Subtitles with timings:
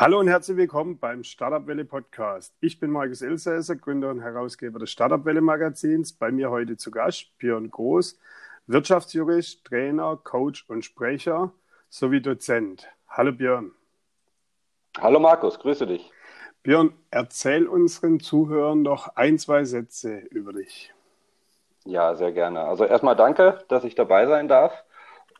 [0.00, 2.54] Hallo und herzlich willkommen beim Startup Welle Podcast.
[2.60, 6.12] Ich bin Markus Elsässer, Gründer und Herausgeber des Startup Welle Magazins.
[6.12, 8.16] Bei mir heute zu Gast Björn Groß,
[8.68, 11.50] Wirtschaftsjurist, Trainer, Coach und Sprecher
[11.88, 12.86] sowie Dozent.
[13.08, 13.72] Hallo Björn.
[15.00, 16.12] Hallo Markus, grüße dich.
[16.62, 20.94] Björn, erzähl unseren Zuhörern doch ein, zwei Sätze über dich.
[21.84, 22.60] Ja, sehr gerne.
[22.60, 24.84] Also erstmal danke, dass ich dabei sein darf.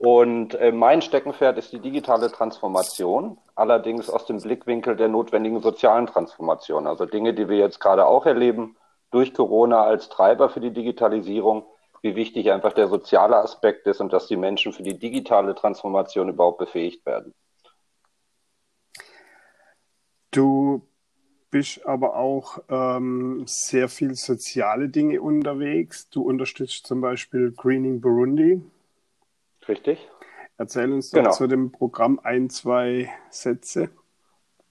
[0.01, 6.07] Und äh, mein Steckenpferd ist die digitale Transformation, allerdings aus dem Blickwinkel der notwendigen sozialen
[6.07, 6.87] Transformation.
[6.87, 8.77] Also Dinge, die wir jetzt gerade auch erleben,
[9.11, 11.65] durch Corona als Treiber für die Digitalisierung,
[12.03, 16.29] wie wichtig einfach der soziale Aspekt ist und dass die Menschen für die digitale Transformation
[16.29, 17.35] überhaupt befähigt werden.
[20.31, 20.83] Du
[21.51, 26.09] bist aber auch ähm, sehr viel soziale Dinge unterwegs.
[26.11, 28.63] Du unterstützt zum Beispiel Greening Burundi.
[29.67, 30.07] Richtig.
[30.59, 31.31] Erzähl uns doch genau.
[31.31, 33.91] zu dem Programm ein, zwei Sätze.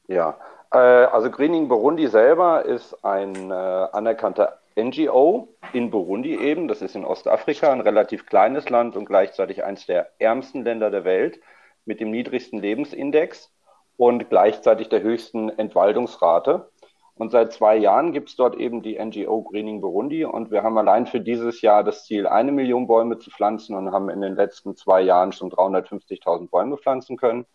[0.07, 0.37] Ja,
[0.71, 6.67] äh, also Greening Burundi selber ist ein äh, anerkannter NGO in Burundi eben.
[6.67, 11.05] Das ist in Ostafrika ein relativ kleines Land und gleichzeitig eines der ärmsten Länder der
[11.05, 11.39] Welt
[11.85, 13.51] mit dem niedrigsten Lebensindex
[13.95, 16.69] und gleichzeitig der höchsten Entwaldungsrate.
[17.17, 20.23] Und seit zwei Jahren gibt es dort eben die NGO Greening Burundi.
[20.23, 23.91] Und wir haben allein für dieses Jahr das Ziel, eine Million Bäume zu pflanzen und
[23.91, 27.45] haben in den letzten zwei Jahren schon 350.000 Bäume pflanzen können.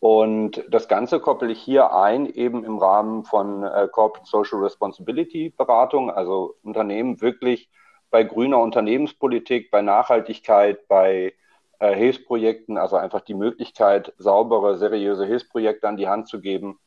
[0.00, 5.48] Und das Ganze koppel ich hier ein, eben im Rahmen von äh, Corporate Social Responsibility
[5.56, 7.70] Beratung, also Unternehmen wirklich
[8.10, 11.32] bei grüner Unternehmenspolitik, bei Nachhaltigkeit, bei
[11.78, 16.78] äh, Hilfsprojekten, also einfach die Möglichkeit, saubere, seriöse Hilfsprojekte an die Hand zu geben,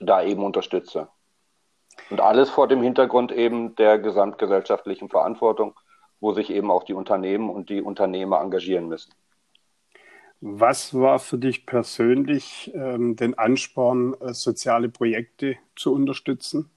[0.00, 1.08] da eben unterstütze.
[2.10, 5.78] Und alles vor dem Hintergrund eben der gesamtgesellschaftlichen Verantwortung,
[6.20, 9.12] wo sich eben auch die Unternehmen und die Unternehmer engagieren müssen.
[10.40, 16.70] Was war für dich persönlich ähm, den Ansporn, äh, soziale Projekte zu unterstützen?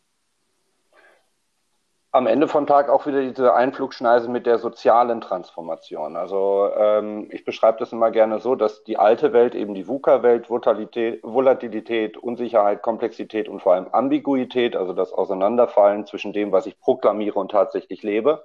[2.13, 6.17] Am Ende vom Tag auch wieder diese Einflugschneise mit der sozialen Transformation.
[6.17, 10.49] Also ähm, ich beschreibe das immer gerne so, dass die alte Welt, eben die VUCA-Welt,
[10.49, 17.39] Volatilität, Unsicherheit, Komplexität und vor allem Ambiguität, also das Auseinanderfallen zwischen dem, was ich proklamiere
[17.39, 18.43] und tatsächlich lebe,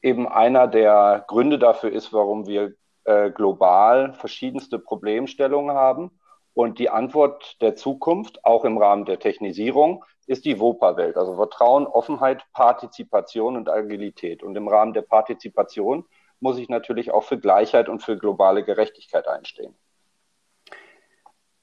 [0.00, 6.12] eben einer der Gründe dafür ist, warum wir äh, global verschiedenste Problemstellungen haben.
[6.56, 11.86] Und die Antwort der Zukunft, auch im Rahmen der Technisierung, ist die WOPA-Welt, also Vertrauen,
[11.86, 14.42] Offenheit, Partizipation und Agilität.
[14.42, 16.06] Und im Rahmen der Partizipation
[16.40, 19.74] muss ich natürlich auch für Gleichheit und für globale Gerechtigkeit einstehen.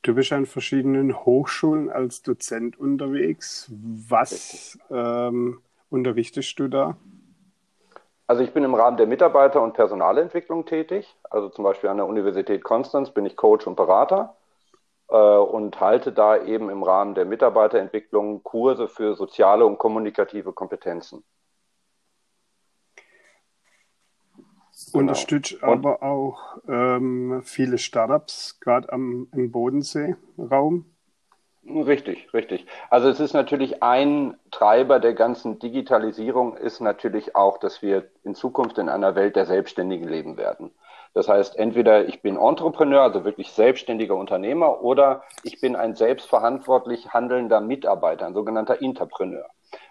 [0.03, 3.71] Du bist an verschiedenen Hochschulen als Dozent unterwegs.
[3.71, 6.97] Was ähm, unterrichtest du da?
[8.27, 11.15] Also ich bin im Rahmen der Mitarbeiter- und Personalentwicklung tätig.
[11.31, 14.35] Also zum Beispiel an der Universität Konstanz bin ich Coach und Berater
[15.17, 21.23] und halte da eben im Rahmen der Mitarbeiterentwicklung Kurse für soziale und kommunikative Kompetenzen.
[24.91, 24.99] Genau.
[25.01, 30.85] Unterstützt aber auch ähm, viele Startups, gerade im Bodensee-Raum.
[31.65, 32.65] Richtig, richtig.
[32.89, 38.35] Also es ist natürlich ein Treiber der ganzen Digitalisierung, ist natürlich auch, dass wir in
[38.35, 40.71] Zukunft in einer Welt der Selbstständigen leben werden.
[41.13, 47.13] Das heißt, entweder ich bin Entrepreneur, also wirklich selbstständiger Unternehmer, oder ich bin ein selbstverantwortlich
[47.13, 49.45] handelnder Mitarbeiter, ein sogenannter Interpreneur,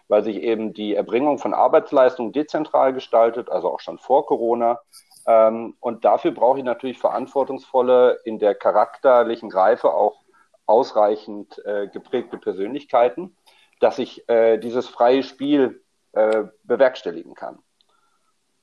[0.08, 4.80] weil sich eben die Erbringung von Arbeitsleistungen dezentral gestaltet, also auch schon vor Corona.
[5.26, 10.22] Ähm, und dafür brauche ich natürlich verantwortungsvolle, in der charakterlichen Reife auch
[10.66, 13.36] ausreichend äh, geprägte Persönlichkeiten,
[13.78, 17.60] dass ich äh, dieses freie Spiel äh, bewerkstelligen kann.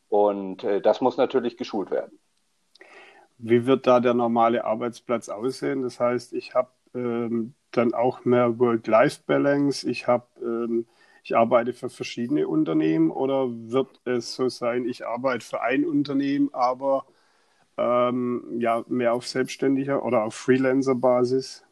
[0.10, 2.20] Und das muss natürlich geschult werden.
[3.40, 5.82] Wie wird da der normale Arbeitsplatz aussehen?
[5.82, 10.86] Das heißt, ich habe ähm, dann auch mehr Work-Life-Balance, ich habe ähm,
[11.24, 16.50] ich arbeite für verschiedene Unternehmen oder wird es so sein, ich arbeite für ein Unternehmen,
[16.54, 17.06] aber
[17.78, 21.66] ähm, ja, mehr auf selbstständiger oder auf Freelancer-Basis?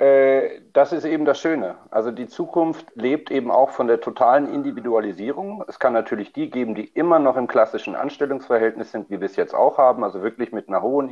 [0.00, 1.76] Äh, das ist eben das Schöne.
[1.90, 5.62] Also die Zukunft lebt eben auch von der totalen Individualisierung.
[5.68, 9.36] Es kann natürlich die geben, die immer noch im klassischen Anstellungsverhältnis sind, wie wir es
[9.36, 11.10] jetzt auch haben, also wirklich mit einer hohen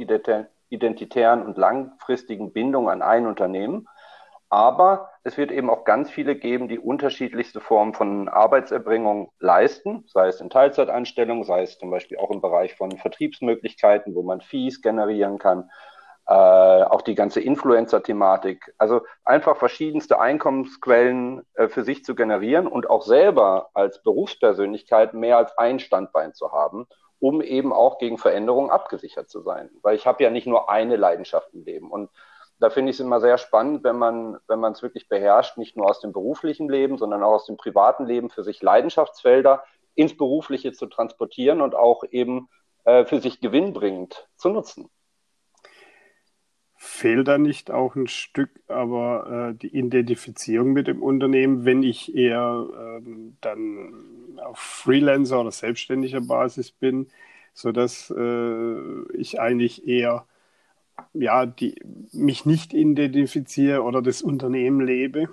[0.70, 3.86] identitären und langfristigen Bindung an ein Unternehmen.
[4.48, 10.28] Aber es wird eben auch ganz viele geben, die unterschiedlichste Formen von Arbeitserbringung leisten, sei
[10.28, 14.80] es in Teilzeitanstellung, sei es zum Beispiel auch im Bereich von Vertriebsmöglichkeiten, wo man Fees
[14.80, 15.68] generieren kann
[16.28, 18.74] äh, auch die ganze Influencer-Thematik.
[18.76, 25.38] Also einfach verschiedenste Einkommensquellen äh, für sich zu generieren und auch selber als Berufspersönlichkeit mehr
[25.38, 26.86] als ein Standbein zu haben,
[27.18, 29.70] um eben auch gegen Veränderungen abgesichert zu sein.
[29.80, 31.90] Weil ich habe ja nicht nur eine Leidenschaft im Leben.
[31.90, 32.10] Und
[32.60, 35.78] da finde ich es immer sehr spannend, wenn man, wenn man es wirklich beherrscht, nicht
[35.78, 39.64] nur aus dem beruflichen Leben, sondern auch aus dem privaten Leben für sich Leidenschaftsfelder
[39.94, 42.50] ins Berufliche zu transportieren und auch eben
[42.84, 44.90] äh, für sich gewinnbringend zu nutzen.
[46.80, 52.14] Fehlt da nicht auch ein Stück aber äh, die Identifizierung mit dem Unternehmen, wenn ich
[52.14, 57.08] eher ähm, dann auf Freelancer oder selbstständiger Basis bin,
[57.52, 60.24] sodass äh, ich eigentlich eher
[61.14, 61.80] ja, die,
[62.12, 65.28] mich nicht identifiziere oder das Unternehmen lebe?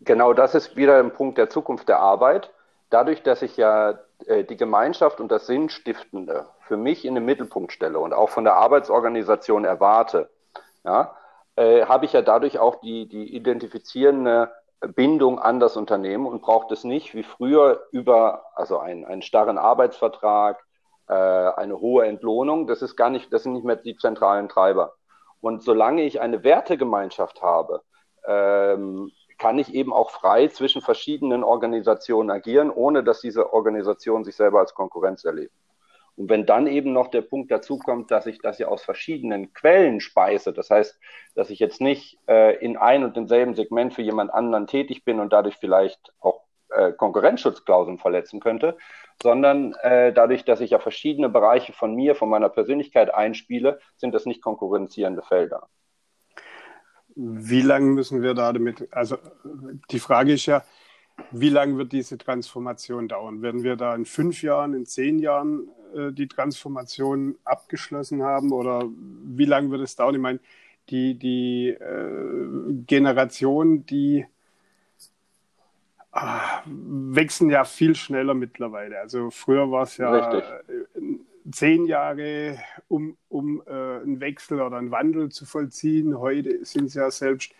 [0.00, 2.50] Genau das ist wieder ein Punkt der Zukunft der Arbeit.
[2.90, 7.98] Dadurch, dass ich ja die Gemeinschaft und das Sinnstiftende für mich in den Mittelpunkt stelle
[7.98, 10.30] und auch von der Arbeitsorganisation erwarte,
[10.84, 11.14] ja,
[11.56, 14.52] äh, habe ich ja dadurch auch die, die identifizierende
[14.94, 19.58] Bindung an das Unternehmen und braucht es nicht wie früher über also einen, einen starren
[19.58, 20.62] Arbeitsvertrag,
[21.08, 22.66] äh, eine hohe Entlohnung.
[22.66, 24.94] Das ist gar nicht, das sind nicht mehr die zentralen Treiber.
[25.40, 27.82] Und solange ich eine Wertegemeinschaft habe,
[28.26, 34.36] ähm, kann ich eben auch frei zwischen verschiedenen Organisationen agieren, ohne dass diese Organisationen sich
[34.36, 35.54] selber als Konkurrenz erleben.
[36.16, 39.52] Und wenn dann eben noch der Punkt dazu kommt, dass ich das ja aus verschiedenen
[39.52, 40.98] Quellen speise, das heißt,
[41.34, 45.20] dass ich jetzt nicht äh, in ein und demselben Segment für jemand anderen tätig bin
[45.20, 46.40] und dadurch vielleicht auch
[46.70, 48.78] äh, Konkurrenzschutzklauseln verletzen könnte,
[49.22, 54.14] sondern äh, dadurch, dass ich ja verschiedene Bereiche von mir, von meiner Persönlichkeit einspiele, sind
[54.14, 55.68] das nicht konkurrenzierende Felder.
[57.16, 59.16] Wie lange müssen wir da damit, also
[59.90, 60.62] die Frage ist ja,
[61.30, 63.40] wie lange wird diese Transformation dauern?
[63.40, 68.84] Werden wir da in fünf Jahren, in zehn Jahren äh, die Transformation abgeschlossen haben oder
[68.86, 70.14] wie lange wird es dauern?
[70.14, 70.40] Ich meine,
[70.90, 74.26] die, die äh, Generation, die
[76.12, 79.00] ah, wechseln ja viel schneller mittlerweile.
[79.00, 80.44] Also früher war es ja Richtig.
[81.52, 82.58] Zehn Jahre,
[82.88, 86.18] um, um äh, einen Wechsel oder einen Wandel zu vollziehen.
[86.18, 87.52] Heute sind es ja selbst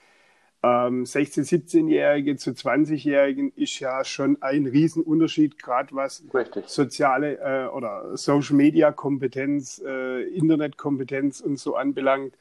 [0.63, 6.67] ähm, 16-, 17-Jährige zu 20-Jährigen ist ja schon ein Riesenunterschied, gerade was Richtig.
[6.67, 12.35] soziale äh, oder Social-Media-Kompetenz, äh, Internetkompetenz und so anbelangt.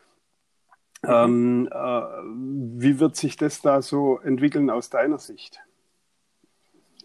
[1.04, 1.10] Mhm.
[1.10, 2.02] Ähm, äh,
[2.82, 5.60] wie wird sich das da so entwickeln aus deiner Sicht?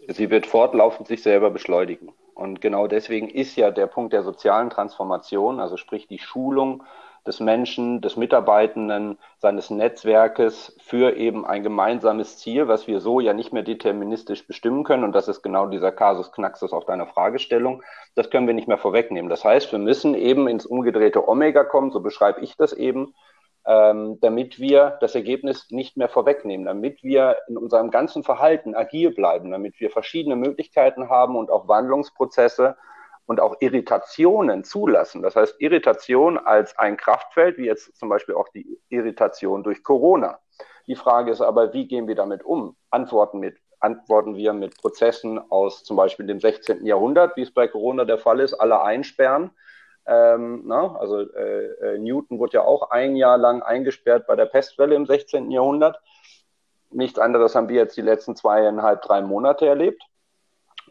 [0.07, 2.09] Sie wird fortlaufend sich selber beschleunigen.
[2.41, 6.83] Und genau deswegen ist ja der Punkt der sozialen Transformation, also sprich die Schulung
[7.27, 13.33] des Menschen, des Mitarbeitenden, seines Netzwerkes für eben ein gemeinsames Ziel, was wir so ja
[13.33, 15.03] nicht mehr deterministisch bestimmen können.
[15.03, 17.83] Und das ist genau dieser Kasus Knaxus auf deiner Fragestellung.
[18.15, 19.29] Das können wir nicht mehr vorwegnehmen.
[19.29, 23.13] Das heißt, wir müssen eben ins umgedrehte Omega kommen, so beschreibe ich das eben,
[23.65, 29.11] ähm, damit wir das Ergebnis nicht mehr vorwegnehmen, damit wir in unserem ganzen Verhalten agil
[29.11, 32.75] bleiben, damit wir verschiedene Möglichkeiten haben und auch Wandlungsprozesse
[33.27, 35.21] und auch Irritationen zulassen.
[35.21, 40.39] Das heißt, Irritation als ein Kraftfeld, wie jetzt zum Beispiel auch die Irritation durch Corona.
[40.87, 42.75] Die Frage ist aber, wie gehen wir damit um?
[42.89, 46.85] Antworten, mit, antworten wir mit Prozessen aus zum Beispiel dem 16.
[46.85, 49.51] Jahrhundert, wie es bei Corona der Fall ist, alle einsperren
[50.05, 54.45] ähm, na, also äh, äh, Newton wurde ja auch ein Jahr lang eingesperrt bei der
[54.45, 55.51] Pestwelle im 16.
[55.51, 55.99] Jahrhundert.
[56.89, 60.03] Nichts anderes haben wir jetzt die letzten zweieinhalb, drei Monate erlebt.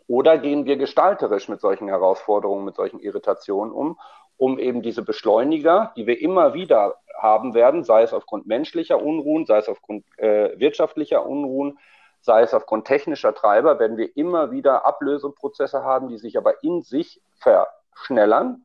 [0.07, 3.99] Oder gehen wir gestalterisch mit solchen Herausforderungen, mit solchen Irritationen um,
[4.37, 9.45] um eben diese Beschleuniger, die wir immer wieder haben werden, sei es aufgrund menschlicher Unruhen,
[9.45, 11.79] sei es aufgrund äh, wirtschaftlicher Unruhen,
[12.23, 16.83] sei es aufgrund technischer Treiber, werden wir immer wieder Ablöseprozesse haben, die sich aber in
[16.83, 18.65] sich verschnellern,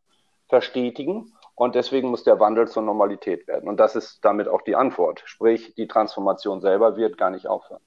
[0.56, 1.34] verstetigen.
[1.54, 3.68] Und deswegen muss der Wandel zur Normalität werden.
[3.68, 5.22] Und das ist damit auch die Antwort.
[5.26, 7.82] Sprich, die Transformation selber wird gar nicht aufhören.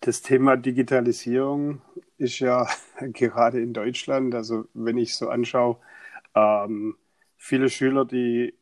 [0.00, 1.80] Das Thema Digitalisierung
[2.18, 2.66] ist ja
[3.00, 5.78] gerade in Deutschland, also wenn ich so anschaue,
[6.34, 6.96] ähm,
[7.36, 8.54] viele Schüler, die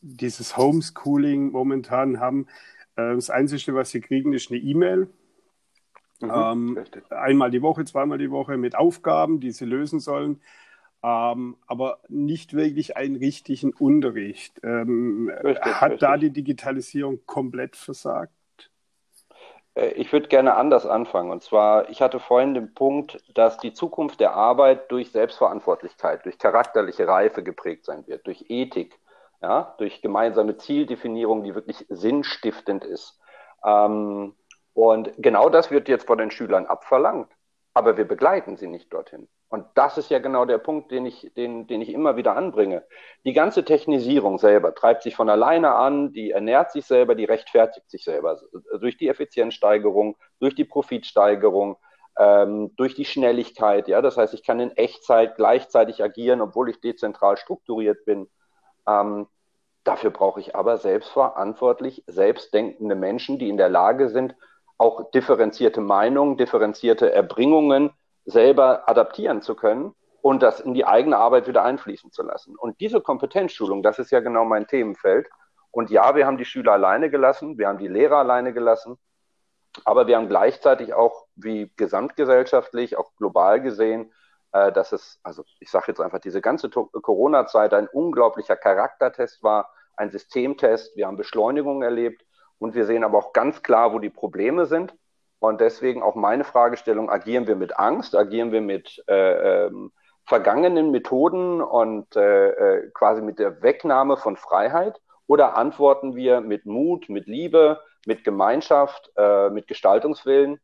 [0.00, 2.46] dieses Homeschooling momentan haben,
[2.96, 5.08] äh, das Einzige, was sie kriegen, ist eine E-Mail.
[6.20, 10.40] Mhm, ähm, einmal die Woche, zweimal die Woche mit Aufgaben, die sie lösen sollen
[11.04, 14.58] ähm, aber nicht wirklich einen richtigen Unterricht.
[14.62, 16.00] Ähm, richtig, hat richtig.
[16.00, 18.32] da die Digitalisierung komplett versagt?
[19.74, 21.30] Äh, ich würde gerne anders anfangen.
[21.30, 26.38] Und zwar, ich hatte vorhin den Punkt, dass die Zukunft der Arbeit durch Selbstverantwortlichkeit, durch
[26.38, 28.98] charakterliche Reife geprägt sein wird, durch Ethik,
[29.42, 33.20] ja, durch gemeinsame Zieldefinierung, die wirklich sinnstiftend ist.
[33.62, 34.34] Ähm,
[34.72, 37.28] und genau das wird jetzt von den Schülern abverlangt.
[37.74, 39.28] Aber wir begleiten sie nicht dorthin.
[39.48, 42.84] Und das ist ja genau der Punkt, den ich, den, den ich immer wieder anbringe.
[43.24, 47.90] Die ganze Technisierung selber treibt sich von alleine an, die ernährt sich selber, die rechtfertigt
[47.90, 48.40] sich selber.
[48.80, 51.76] Durch die Effizienzsteigerung, durch die Profitsteigerung,
[52.16, 53.88] ähm, durch die Schnelligkeit.
[53.88, 58.28] Ja, das heißt, ich kann in Echtzeit gleichzeitig agieren, obwohl ich dezentral strukturiert bin.
[58.86, 59.26] Ähm,
[59.84, 64.34] Dafür brauche ich aber selbstverantwortlich, selbstdenkende Menschen, die in der Lage sind,
[64.78, 67.90] auch differenzierte Meinungen, differenzierte Erbringungen
[68.24, 72.56] selber adaptieren zu können und das in die eigene Arbeit wieder einfließen zu lassen.
[72.56, 75.28] Und diese Kompetenzschulung, das ist ja genau mein Themenfeld.
[75.70, 78.96] Und ja, wir haben die Schüler alleine gelassen, wir haben die Lehrer alleine gelassen,
[79.84, 84.12] aber wir haben gleichzeitig auch, wie gesamtgesellschaftlich, auch global gesehen,
[84.52, 89.70] äh, dass es, also ich sage jetzt einfach, diese ganze Corona-Zeit ein unglaublicher Charaktertest war,
[89.96, 90.96] ein Systemtest.
[90.96, 92.24] Wir haben Beschleunigung erlebt
[92.64, 94.94] und wir sehen aber auch ganz klar, wo die Probleme sind.
[95.38, 99.92] Und deswegen auch meine Fragestellung, agieren wir mit Angst, agieren wir mit äh, ähm,
[100.24, 106.64] vergangenen Methoden und äh, äh quasi mit der Wegnahme von Freiheit oder antworten wir mit
[106.64, 110.58] Mut, mit Liebe, mit Gemeinschaft, äh, mit Gestaltungswillen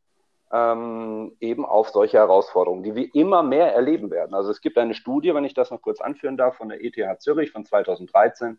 [0.50, 4.32] ähm, eben auf solche Herausforderungen, die wir immer mehr erleben werden.
[4.32, 7.20] Also es gibt eine Studie, wenn ich das noch kurz anführen darf, von der ETH
[7.20, 8.58] Zürich von 2013,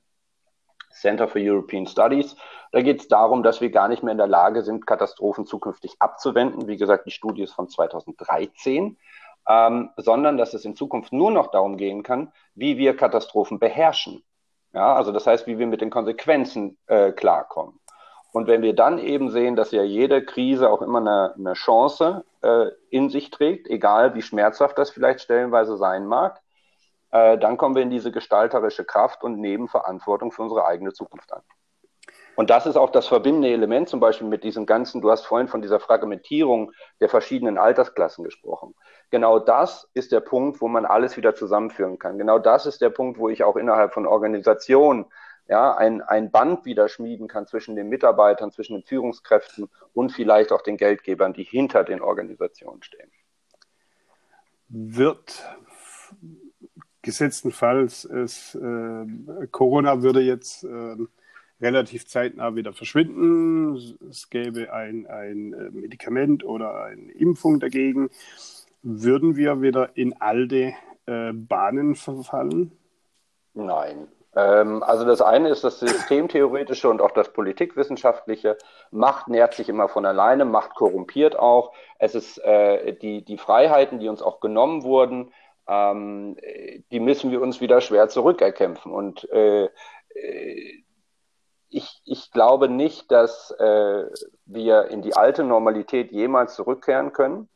[0.93, 2.35] Center for European Studies.
[2.71, 5.95] Da geht es darum, dass wir gar nicht mehr in der Lage sind, Katastrophen zukünftig
[5.99, 6.67] abzuwenden.
[6.67, 8.97] Wie gesagt, die Studie ist von 2013.
[9.49, 14.23] Ähm, sondern dass es in Zukunft nur noch darum gehen kann, wie wir Katastrophen beherrschen.
[14.73, 17.79] Ja, also das heißt, wie wir mit den Konsequenzen äh, klarkommen.
[18.31, 22.23] Und wenn wir dann eben sehen, dass ja jede Krise auch immer eine, eine Chance
[22.41, 26.41] äh, in sich trägt, egal wie schmerzhaft das vielleicht stellenweise sein mag,
[27.11, 31.31] äh, dann kommen wir in diese gestalterische Kraft und nehmen Verantwortung für unsere eigene Zukunft
[31.31, 31.41] an.
[32.35, 35.49] Und das ist auch das verbindende Element, zum Beispiel mit diesem ganzen, du hast vorhin
[35.49, 38.73] von dieser Fragmentierung der verschiedenen Altersklassen gesprochen.
[39.09, 42.17] Genau das ist der Punkt, wo man alles wieder zusammenführen kann.
[42.17, 45.05] Genau das ist der Punkt, wo ich auch innerhalb von Organisationen
[45.47, 50.53] ja, ein, ein Band wieder schmieden kann zwischen den Mitarbeitern, zwischen den Führungskräften und vielleicht
[50.53, 53.11] auch den Geldgebern, die hinter den Organisationen stehen.
[54.69, 55.45] Wird
[57.01, 60.95] gesetztenfalls es, äh, Corona würde jetzt äh,
[61.61, 63.75] relativ zeitnah wieder verschwinden.
[64.09, 68.09] Es gäbe ein, ein äh, Medikament oder eine Impfung dagegen.
[68.81, 70.73] Würden wir wieder in alte
[71.05, 72.71] äh, Bahnen verfallen?
[73.53, 74.07] Nein.
[74.35, 78.57] Ähm, also das eine ist das Systemtheoretische und auch das Politikwissenschaftliche.
[78.89, 81.73] Macht nährt sich immer von alleine, Macht korrumpiert auch.
[81.99, 85.31] Es ist äh, die, die Freiheiten, die uns auch genommen wurden,
[85.67, 86.37] ähm,
[86.91, 88.91] die müssen wir uns wieder schwer zurückerkämpfen.
[88.91, 89.69] Und äh,
[91.69, 94.05] ich, ich glaube nicht, dass äh,
[94.45, 97.49] wir in die alte Normalität jemals zurückkehren können,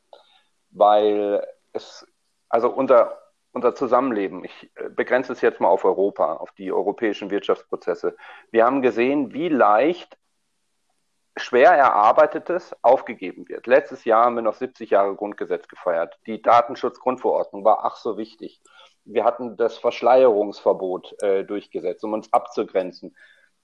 [0.69, 2.07] weil es,
[2.49, 3.19] also unser,
[3.51, 8.15] unser Zusammenleben, ich äh, begrenze es jetzt mal auf Europa, auf die europäischen Wirtschaftsprozesse.
[8.51, 10.17] Wir haben gesehen, wie leicht
[11.37, 13.67] schwer erarbeitetes aufgegeben wird.
[13.67, 16.17] Letztes Jahr haben wir noch 70 Jahre Grundgesetz gefeiert.
[16.25, 18.61] Die Datenschutzgrundverordnung war ach so wichtig.
[19.03, 23.15] Wir hatten das Verschleierungsverbot äh, durchgesetzt, um uns abzugrenzen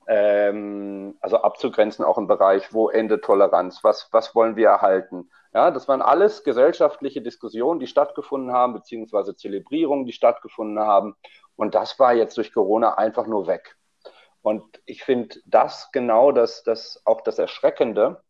[0.08, 5.30] ähm, also abzugrenzen, auch im Bereich, wo endet Toleranz, was, was wollen wir erhalten.
[5.54, 11.16] Ja, das waren alles gesellschaftliche Diskussionen, die stattgefunden haben, beziehungsweise Zelebrierungen, die stattgefunden haben.
[11.56, 13.78] Und das war jetzt durch Corona einfach nur weg.
[14.41, 18.21] Und ich finde das genau das, das auch das Erschreckende,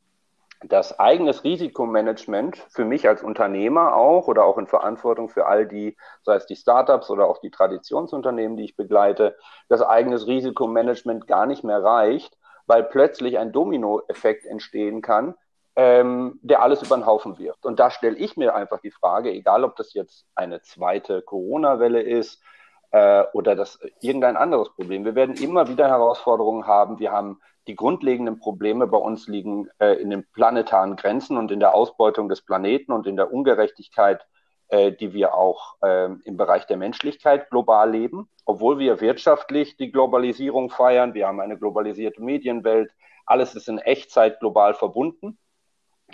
[0.63, 5.97] das eigenes Risikomanagement für mich als Unternehmer auch oder auch in Verantwortung für all die,
[6.23, 9.35] sei es die Startups oder auch die Traditionsunternehmen, die ich begleite,
[9.69, 12.37] das eigenes Risikomanagement gar nicht mehr reicht,
[12.67, 15.33] weil plötzlich ein Dominoeffekt entstehen kann,
[15.75, 17.65] ähm, der alles über den Haufen wirft.
[17.65, 22.01] Und da stelle ich mir einfach die Frage, egal ob das jetzt eine zweite Corona-Welle
[22.01, 22.43] ist
[22.91, 25.05] äh, oder das irgendein anderes Problem.
[25.05, 26.99] Wir werden immer wieder Herausforderungen haben.
[26.99, 31.59] Wir haben die grundlegenden Probleme bei uns liegen äh, in den planetaren Grenzen und in
[31.59, 34.25] der Ausbeutung des Planeten und in der Ungerechtigkeit,
[34.69, 38.29] äh, die wir auch äh, im Bereich der Menschlichkeit global leben.
[38.45, 42.91] Obwohl wir wirtschaftlich die Globalisierung feiern, wir haben eine globalisierte Medienwelt,
[43.25, 45.37] alles ist in Echtzeit global verbunden.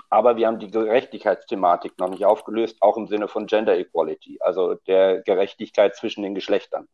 [0.10, 4.76] Aber wir haben die Gerechtigkeitsthematik noch nicht aufgelöst, auch im Sinne von Gender Equality, also
[4.76, 6.88] der Gerechtigkeit zwischen den Geschlechtern.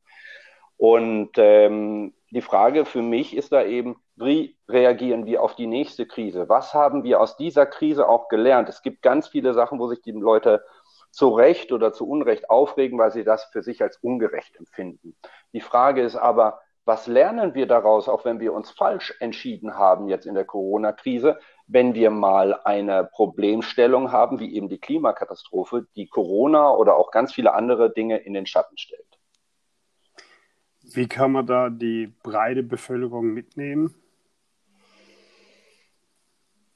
[0.78, 6.06] Und ähm, die Frage für mich ist da eben, wie reagieren wir auf die nächste
[6.06, 6.50] Krise?
[6.50, 8.70] Was haben wir aus dieser Krise auch gelernt?
[8.70, 10.64] Es gibt ganz viele Sachen, wo sich die Leute
[11.12, 15.16] zu Recht oder zu Unrecht aufregen, weil sie das für sich als ungerecht empfinden.
[15.54, 20.10] Die Frage ist aber, was lernen wir daraus, auch wenn wir uns falsch entschieden haben
[20.10, 26.08] jetzt in der Corona-Krise, wenn wir mal eine Problemstellung haben, wie eben die Klimakatastrophe, die
[26.08, 29.06] Corona oder auch ganz viele andere Dinge in den Schatten stellt?
[30.82, 33.96] Wie kann man da die breite Bevölkerung mitnehmen?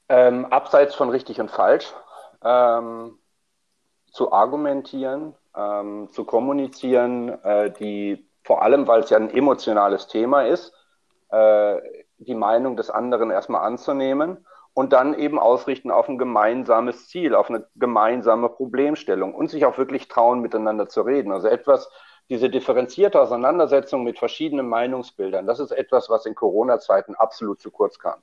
[0.08, 1.92] Ähm, abseits von richtig und falsch
[2.42, 3.18] ähm,
[4.10, 10.46] zu argumentieren, ähm, zu kommunizieren, äh, die vor allem, weil es ja ein emotionales Thema
[10.46, 10.72] ist,
[11.28, 11.76] äh,
[12.16, 14.46] die Meinung des anderen erstmal anzunehmen
[14.78, 19.76] und dann eben ausrichten auf ein gemeinsames Ziel, auf eine gemeinsame Problemstellung und sich auch
[19.76, 21.32] wirklich trauen, miteinander zu reden.
[21.32, 21.90] Also etwas,
[22.30, 27.98] diese differenzierte Auseinandersetzung mit verschiedenen Meinungsbildern, das ist etwas, was in Corona-Zeiten absolut zu kurz
[27.98, 28.22] kam.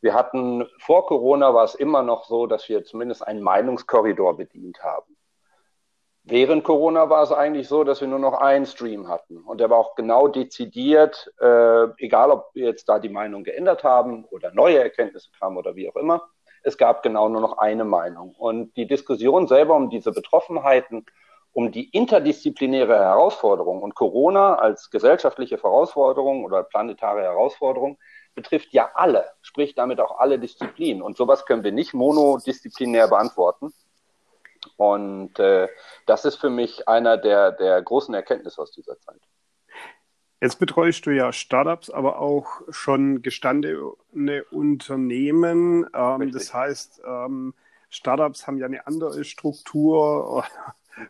[0.00, 4.84] Wir hatten vor Corona war es immer noch so, dass wir zumindest einen Meinungskorridor bedient
[4.84, 5.17] haben.
[6.30, 9.38] Während Corona war es eigentlich so, dass wir nur noch einen Stream hatten.
[9.38, 13.82] Und der war auch genau dezidiert, äh, egal ob wir jetzt da die Meinung geändert
[13.82, 16.28] haben oder neue Erkenntnisse kamen oder wie auch immer.
[16.62, 18.34] Es gab genau nur noch eine Meinung.
[18.34, 21.06] Und die Diskussion selber um diese Betroffenheiten,
[21.52, 27.96] um die interdisziplinäre Herausforderung und Corona als gesellschaftliche Herausforderung oder planetare Herausforderung
[28.34, 31.00] betrifft ja alle, sprich damit auch alle Disziplinen.
[31.00, 33.72] Und sowas können wir nicht monodisziplinär beantworten.
[34.76, 35.68] Und äh,
[36.06, 39.20] das ist für mich einer der, der großen Erkenntnisse aus dieser Zeit.
[40.40, 45.86] Jetzt betreust du ja Startups, aber auch schon gestandene Unternehmen.
[45.92, 47.54] Ähm, das heißt, ähm,
[47.90, 50.44] Startups haben ja eine andere Struktur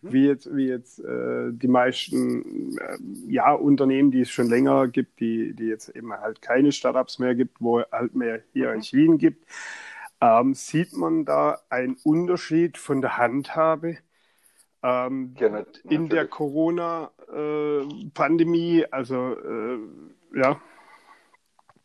[0.02, 0.12] mhm.
[0.12, 5.20] wie jetzt, wie jetzt äh, die meisten äh, ja, Unternehmen, die es schon länger gibt,
[5.20, 9.18] die, die jetzt eben halt keine Startups mehr gibt, wo halt mehr Hierarchien mhm.
[9.18, 9.46] gibt.
[10.20, 13.98] Ähm, sieht man da einen Unterschied von der Handhabe
[14.82, 18.80] ähm, ja, in der Corona-Pandemie?
[18.80, 19.78] Äh, also, äh,
[20.34, 20.60] ja.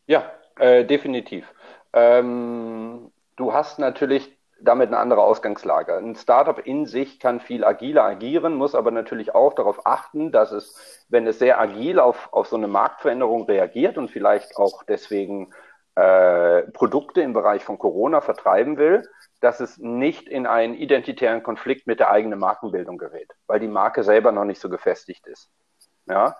[0.06, 1.54] Ja, äh, definitiv.
[1.92, 5.96] Ähm, du hast natürlich damit eine andere Ausgangslage.
[5.96, 10.52] Ein Startup in sich kann viel agiler agieren, muss aber natürlich auch darauf achten, dass
[10.52, 15.52] es, wenn es sehr agil auf, auf so eine Marktveränderung reagiert und vielleicht auch deswegen
[15.96, 19.08] äh, Produkte im Bereich von Corona vertreiben will,
[19.40, 24.02] dass es nicht in einen identitären Konflikt mit der eigenen Markenbildung gerät, weil die Marke
[24.02, 25.50] selber noch nicht so gefestigt ist.
[26.06, 26.36] Ja?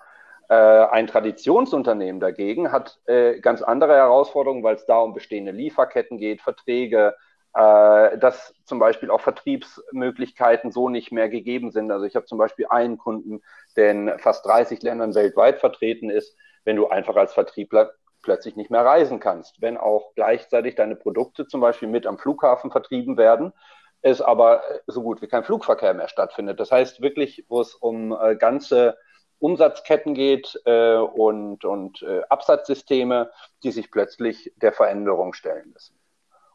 [0.49, 6.17] Äh, ein Traditionsunternehmen dagegen hat äh, ganz andere Herausforderungen, weil es da um bestehende Lieferketten
[6.17, 7.15] geht, Verträge,
[7.53, 11.91] äh, dass zum Beispiel auch Vertriebsmöglichkeiten so nicht mehr gegeben sind.
[11.91, 13.41] Also ich habe zum Beispiel einen Kunden,
[13.75, 16.35] der in fast 30 Ländern weltweit vertreten ist.
[16.63, 17.93] Wenn du einfach als Vertriebler
[18.25, 19.61] plötzlich nicht mehr reisen kannst.
[19.61, 23.53] Wenn auch gleichzeitig deine Produkte zum Beispiel mit am Flughafen vertrieben werden,
[24.01, 26.59] es aber so gut wie kein Flugverkehr mehr stattfindet.
[26.59, 28.97] Das heißt wirklich, wo es um äh, ganze
[29.39, 33.31] Umsatzketten geht äh, und, und äh, Absatzsysteme,
[33.63, 35.97] die sich plötzlich der Veränderung stellen müssen.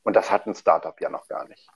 [0.02, 1.68] Und das hat ein Startup ja noch gar nicht.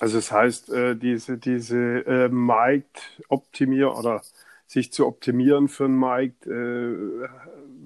[0.00, 4.22] Also das heißt, äh, diese, diese äh, Marktoptimierung oder
[4.66, 7.28] sich zu optimieren für einen Markt, äh,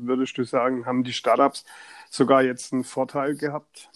[0.07, 1.65] würdest du sagen, haben die Startups
[2.11, 3.91] sogar jetzt einen Vorteil gehabt?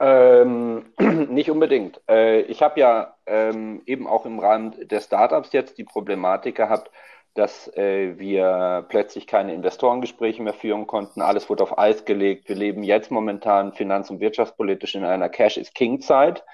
[0.00, 0.86] Ähm,
[1.28, 2.00] nicht unbedingt.
[2.08, 6.90] Äh, ich habe ja ähm, eben auch im Rahmen der Startups jetzt die Problematik gehabt,
[7.34, 11.20] dass äh, wir plötzlich keine Investorengespräche mehr führen konnten.
[11.20, 12.48] Alles wurde auf Eis gelegt.
[12.48, 16.44] Wir leben jetzt momentan finanz- und wirtschaftspolitisch in einer Cash-is-King-Zeit.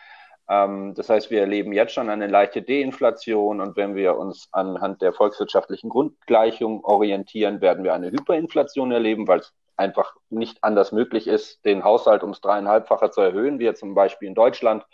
[0.49, 5.03] Ähm, das heißt, wir erleben jetzt schon eine leichte Deinflation und wenn wir uns anhand
[5.03, 11.27] der volkswirtschaftlichen Grundgleichung orientieren, werden wir eine Hyperinflation erleben, weil es einfach nicht anders möglich
[11.27, 14.87] ist, den Haushalt ums dreieinhalbfache zu erhöhen, wie zum Beispiel in Deutschland.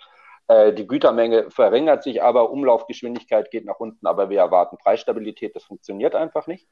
[0.49, 5.55] Äh, die Gütermenge verringert sich aber, Umlaufgeschwindigkeit geht nach unten, aber wir erwarten Preisstabilität.
[5.55, 6.67] Das funktioniert einfach nicht.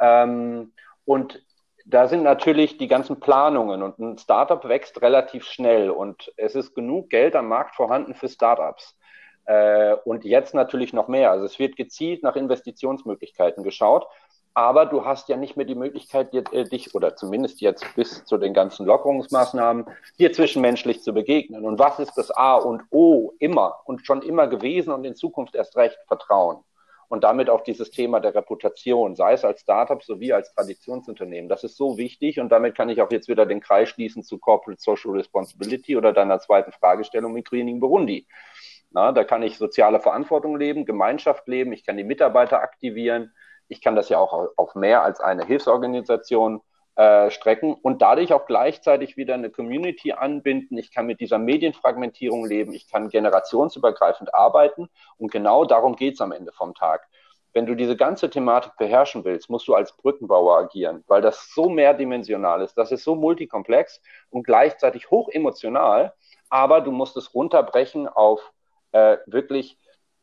[0.00, 0.72] Ähm,
[1.04, 1.42] und
[1.90, 6.74] da sind natürlich die ganzen Planungen und ein Startup wächst relativ schnell und es ist
[6.74, 8.94] genug Geld am Markt vorhanden für Startups.
[9.46, 11.30] Äh, und jetzt natürlich noch mehr.
[11.30, 14.06] Also es wird gezielt nach Investitionsmöglichkeiten geschaut,
[14.52, 18.36] aber du hast ja nicht mehr die Möglichkeit, äh, dich oder zumindest jetzt bis zu
[18.36, 19.86] den ganzen Lockerungsmaßnahmen
[20.18, 21.64] dir zwischenmenschlich zu begegnen.
[21.64, 25.54] Und was ist das A und O immer und schon immer gewesen und in Zukunft
[25.54, 26.58] erst recht Vertrauen?
[27.08, 31.48] Und damit auch dieses Thema der Reputation, sei es als Startup sowie als Traditionsunternehmen.
[31.48, 34.38] Das ist so wichtig und damit kann ich auch jetzt wieder den Kreis schließen zu
[34.38, 38.26] Corporate Social Responsibility oder deiner zweiten Fragestellung mit Greening Burundi.
[38.90, 43.32] Na, da kann ich soziale Verantwortung leben, Gemeinschaft leben, ich kann die Mitarbeiter aktivieren,
[43.68, 46.62] ich kann das ja auch auf mehr als eine Hilfsorganisation
[46.98, 50.76] äh, strecken und dadurch auch gleichzeitig wieder eine Community anbinden.
[50.78, 56.20] Ich kann mit dieser Medienfragmentierung leben, ich kann generationsübergreifend arbeiten und genau darum geht es
[56.20, 57.06] am Ende vom Tag.
[57.52, 61.68] Wenn du diese ganze Thematik beherrschen willst, musst du als Brückenbauer agieren, weil das so
[61.68, 66.14] mehrdimensional ist, das ist so multikomplex und gleichzeitig hochemotional,
[66.50, 68.52] aber du musst es runterbrechen auf
[68.90, 69.78] äh, wirklich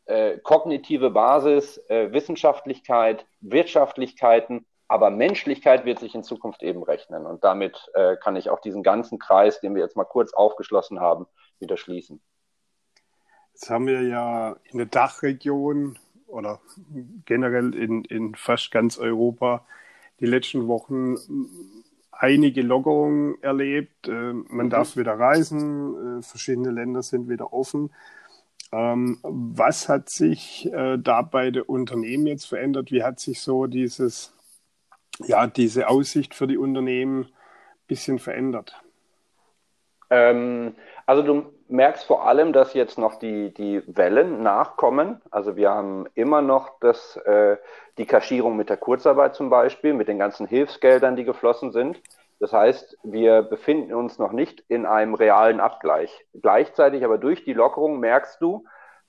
[0.08, 7.26] äh, kognitive Basis, äh, Wissenschaftlichkeit, Wirtschaftlichkeiten aber Menschlichkeit wird sich in Zukunft eben rechnen.
[7.26, 11.00] Und damit äh, kann ich auch diesen ganzen Kreis, den wir jetzt mal kurz aufgeschlossen
[11.00, 11.26] haben,
[11.60, 12.22] wieder schließen.
[13.54, 16.60] Jetzt haben wir ja in der Dachregion oder
[17.26, 19.66] generell in, in fast ganz Europa
[20.20, 21.16] die letzten Wochen
[22.12, 24.08] einige Lockerungen erlebt.
[24.08, 24.70] Äh, man mhm.
[24.70, 27.92] darf wieder reisen, äh, verschiedene Länder sind wieder offen.
[28.72, 32.92] Ähm, was hat sich äh, da bei den Unternehmen jetzt verändert?
[32.92, 34.34] Wie hat sich so dieses,
[35.20, 37.34] ja, diese Aussicht für die Unternehmen ein
[37.88, 38.82] bisschen verändert?
[40.10, 40.76] Ähm,
[41.06, 45.22] also du merkst vor allem, dass jetzt noch die, die Wellen nachkommen.
[45.32, 47.58] Also wir haben immer noch das, äh,
[47.98, 52.02] die Kaschierung mit der Kurzarbeit zum Beispiel, mit den ganzen Hilfsgeldern, die geflossen sind.
[52.40, 56.26] Das heißt, wir befinden uns noch nicht in einem realen Abgleich.
[56.34, 58.66] Gleichzeitig aber durch die Lockerung merkst du,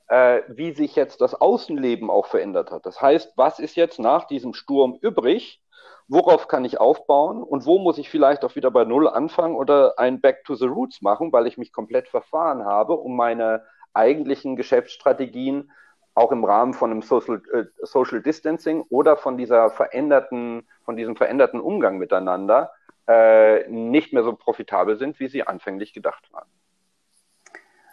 [0.09, 2.87] äh, wie sich jetzt das Außenleben auch verändert hat.
[2.87, 5.61] Das heißt, was ist jetzt nach diesem Sturm übrig?
[6.09, 9.99] Worauf kann ich aufbauen und wo muss ich vielleicht auch wieder bei Null anfangen oder
[9.99, 14.55] ein Back to the Roots machen, weil ich mich komplett verfahren habe, um meine eigentlichen
[14.55, 15.73] Geschäftsstrategien
[16.15, 21.17] auch im Rahmen von einem Social, äh, Social Distancing oder von dieser veränderten, von diesem
[21.17, 22.73] veränderten Umgang miteinander
[23.09, 26.49] äh, nicht mehr so profitabel sind, wie sie anfänglich gedacht waren.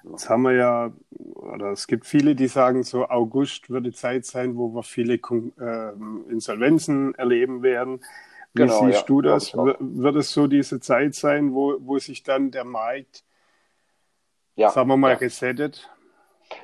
[0.04, 0.92] Jetzt haben wir ja,
[1.36, 5.94] oder es gibt viele, die sagen, so August würde Zeit sein, wo wir viele äh,
[6.30, 8.02] Insolvenzen erleben werden.
[8.54, 9.54] Wie genau, siehst ja, du das?
[9.54, 13.24] Wird es so diese Zeit sein, wo, wo sich dann der Markt,
[14.56, 15.18] ja, sagen wir mal, ja.
[15.18, 15.90] resettet?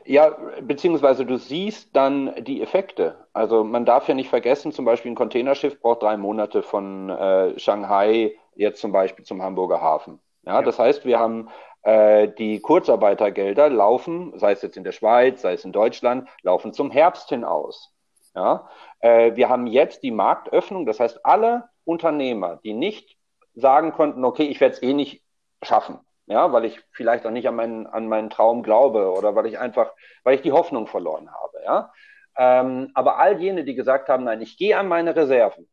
[0.06, 3.26] Ja, beziehungsweise du siehst dann die Effekte.
[3.34, 7.58] Also man darf ja nicht vergessen, zum Beispiel ein Containerschiff braucht drei Monate von äh,
[7.58, 10.20] Shanghai jetzt zum Beispiel zum Hamburger Hafen.
[10.46, 11.50] Ja, ja, das heißt, wir haben
[11.86, 16.92] die Kurzarbeitergelder laufen, sei es jetzt in der Schweiz, sei es in Deutschland, laufen zum
[16.92, 17.94] Herbst hin aus.
[18.36, 18.70] Ja?
[19.00, 23.18] Äh, wir haben jetzt die Marktöffnung, das heißt, alle Unternehmer, die nicht
[23.56, 25.24] sagen konnten, okay, ich werde es eh nicht
[25.64, 29.48] schaffen, ja, weil ich vielleicht auch nicht an meinen, an meinen Traum glaube oder weil
[29.48, 29.92] ich einfach,
[30.24, 31.94] weil ich die Hoffnung verloren habe, ja.
[32.38, 35.68] Ähm, aber all jene, die gesagt haben, nein, ich gehe an meine Reserven,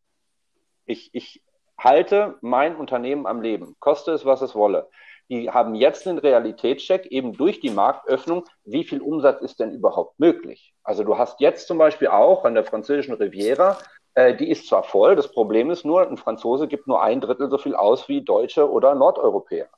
[0.85, 1.45] ich, ich
[1.79, 4.88] halte mein Unternehmen am Leben, koste es, was es wolle,
[5.29, 10.19] die haben jetzt den Realitätscheck eben durch die Marktöffnung, wie viel Umsatz ist denn überhaupt
[10.19, 10.75] möglich?
[10.85, 13.79] Also du hast jetzt zum Beispiel auch an der französischen Riviera,
[14.15, 17.51] äh, die ist zwar voll, das Problem ist nur, ein Franzose gibt nur ein Drittel
[17.51, 19.69] so viel aus wie Deutsche oder Nordeuropäer.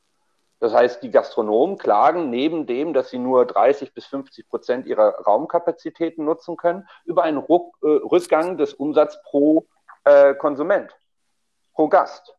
[0.61, 5.15] Das heißt, die Gastronomen klagen neben dem, dass sie nur 30 bis 50 Prozent ihrer
[5.21, 9.67] Raumkapazitäten nutzen können, über einen Ruck, äh, Rückgang des Umsatzes pro
[10.05, 10.97] äh, Konsument,
[11.75, 12.38] pro Gast.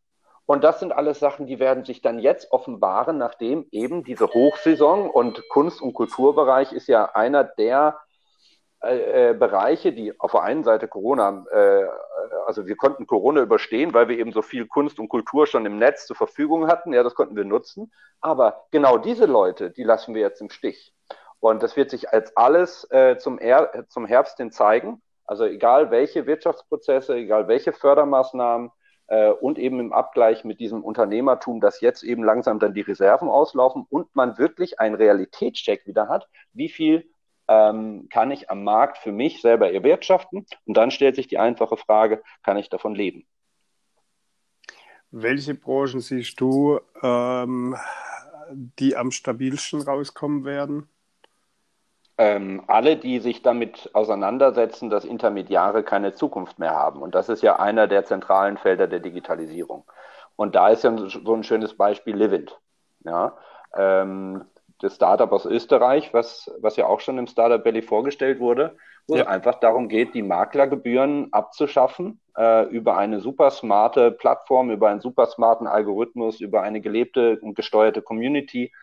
[0.49, 5.07] Und das sind alles Sachen, die werden sich dann jetzt offenbaren, nachdem eben diese Hochsaison
[5.07, 7.99] und Kunst- und Kulturbereich ist ja einer der
[8.81, 11.85] äh, äh, Bereiche, die auf der einen Seite Corona, äh,
[12.47, 15.77] also wir konnten Corona überstehen, weil wir eben so viel Kunst und Kultur schon im
[15.77, 16.93] Netz zur Verfügung hatten.
[16.93, 17.91] Ja, das konnten wir nutzen.
[18.19, 20.95] Aber genau diese Leute, die lassen wir jetzt im Stich.
[21.39, 25.03] Und das wird sich als alles äh, zum, er zum Herbst hin zeigen.
[25.25, 28.71] Also egal welche Wirtschaftsprozesse, egal welche Fördermaßnahmen,
[29.10, 33.28] äh, und eben im Abgleich mit diesem Unternehmertum, dass jetzt eben langsam dann die Reserven
[33.28, 37.10] auslaufen und man wirklich einen Realitätscheck wieder hat, wie viel
[37.48, 40.45] ähm, kann ich am Markt für mich selber erwirtschaften?
[40.65, 43.26] Und dann stellt sich die einfache Frage, kann ich davon leben?
[45.10, 47.76] Welche Branchen siehst du, ähm,
[48.52, 50.88] die am stabilsten rauskommen werden?
[52.19, 57.01] Ähm, alle, die sich damit auseinandersetzen, dass Intermediare keine Zukunft mehr haben.
[57.01, 59.86] Und das ist ja einer der zentralen Felder der Digitalisierung.
[60.36, 62.60] Und da ist ja so ein schönes Beispiel Livent.
[63.05, 63.38] Ja,
[63.73, 64.43] ähm,
[64.82, 68.75] das Startup aus Österreich, was, was ja auch schon im Startup Belly vorgestellt wurde,
[69.08, 69.21] wo ja.
[69.21, 74.99] es einfach darum geht, die Maklergebühren abzuschaffen äh, über eine super smarte Plattform, über einen
[74.99, 78.73] super smarten Algorithmus, über eine gelebte und gesteuerte Community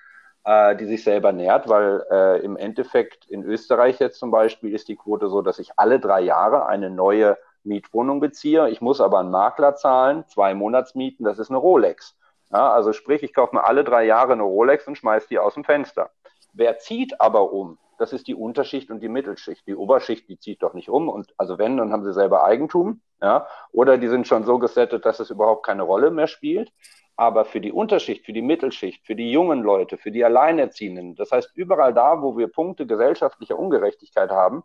[0.47, 4.89] äh, die sich selber nährt, weil äh, im Endeffekt in Österreich jetzt zum Beispiel ist
[4.89, 8.71] die Quote so, dass ich alle drei Jahre eine neue Mietwohnung beziehe.
[8.71, 12.17] Ich muss aber einen Makler zahlen, zwei Monatsmieten, das ist eine Rolex.
[12.53, 15.55] Ja, also sprich, ich kaufe mir alle drei Jahre eine Rolex und schmeiße die aus
[15.55, 16.11] dem Fenster.
[16.53, 17.79] Wer zieht aber um?
[17.99, 19.67] Das ist die Unterschicht und die Mittelschicht.
[19.67, 21.09] Die Oberschicht, die zieht doch nicht um.
[21.09, 23.49] Und also wenn, dann haben sie selber Eigentum, ja.
[23.73, 26.73] Oder die sind schon so gesettet, dass es überhaupt keine Rolle mehr spielt.
[27.17, 31.33] Aber für die Unterschicht, für die Mittelschicht, für die jungen Leute, für die Alleinerziehenden, das
[31.33, 34.65] heißt überall da, wo wir Punkte gesellschaftlicher Ungerechtigkeit haben,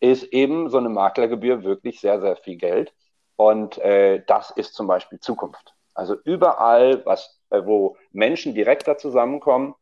[0.00, 2.94] ist eben so eine Maklergebühr wirklich sehr, sehr viel Geld.
[3.36, 5.74] Und äh, das ist zum Beispiel Zukunft.
[5.94, 9.74] Also überall, was, äh, wo Menschen direkter zusammenkommen,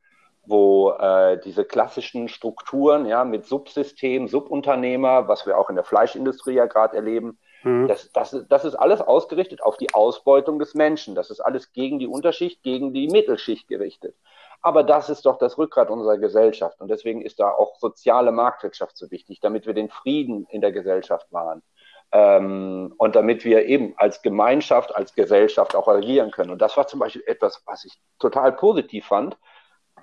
[0.45, 6.55] wo äh, diese klassischen Strukturen ja mit Subsystem, Subunternehmer, was wir auch in der Fleischindustrie
[6.55, 7.89] ja gerade erleben, Mhm.
[7.89, 11.15] Das, das, das ist alles ausgerichtet auf die Ausbeutung des Menschen.
[11.15, 14.15] Das ist alles gegen die Unterschicht, gegen die Mittelschicht gerichtet.
[14.61, 16.81] Aber das ist doch das Rückgrat unserer Gesellschaft.
[16.81, 20.73] Und deswegen ist da auch soziale Marktwirtschaft so wichtig, damit wir den Frieden in der
[20.73, 21.63] Gesellschaft wahren.
[22.11, 26.51] Ähm, und damit wir eben als Gemeinschaft, als Gesellschaft auch agieren können.
[26.51, 29.37] Und das war zum Beispiel etwas, was ich total positiv fand,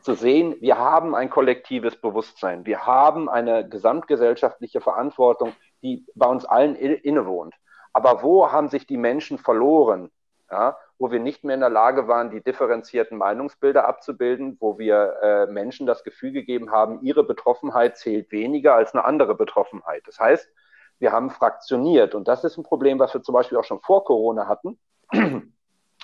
[0.02, 5.54] zu sehen, wir haben ein kollektives Bewusstsein, wir haben eine gesamtgesellschaftliche Verantwortung,
[5.86, 7.54] die bei uns allen innewohnt.
[7.94, 10.10] Aber wo haben sich die Menschen verloren?
[10.52, 15.16] Ja, wo wir nicht mehr in der Lage waren, die differenzierten Meinungsbilder abzubilden, wo wir
[15.22, 20.04] äh, Menschen das Gefühl gegeben haben, ihre Betroffenheit zählt weniger als eine andere Betroffenheit.
[20.06, 20.48] Das heißt,
[21.00, 22.16] wir haben fraktioniert.
[22.16, 24.78] Und das ist ein Problem, was wir zum Beispiel auch schon vor Corona hatten,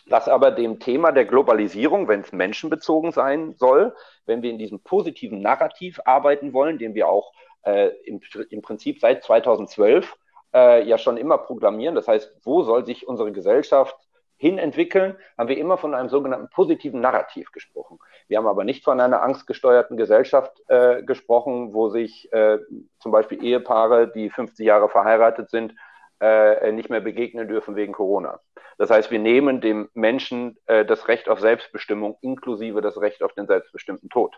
[0.08, 4.82] was aber dem Thema der Globalisierung, wenn es menschenbezogen sein soll, wenn wir in diesem
[4.82, 7.32] positiven Narrativ arbeiten wollen, den wir auch
[7.64, 10.16] äh, im, im Prinzip seit 2012
[10.54, 11.96] äh, ja schon immer programmieren.
[11.96, 13.96] Das heißt, wo soll sich unsere Gesellschaft
[14.38, 18.00] hin entwickeln, haben wir immer von einem sogenannten positiven Narrativ gesprochen.
[18.28, 22.58] Wir haben aber nicht von einer angstgesteuerten Gesellschaft äh, gesprochen, wo sich äh,
[22.98, 25.76] zum Beispiel Ehepaare, die 50 Jahre verheiratet sind,
[26.20, 28.40] äh, nicht mehr begegnen dürfen wegen Corona.
[28.80, 33.34] Das heißt, wir nehmen dem Menschen äh, das Recht auf Selbstbestimmung inklusive das Recht auf
[33.34, 34.36] den selbstbestimmten Tod.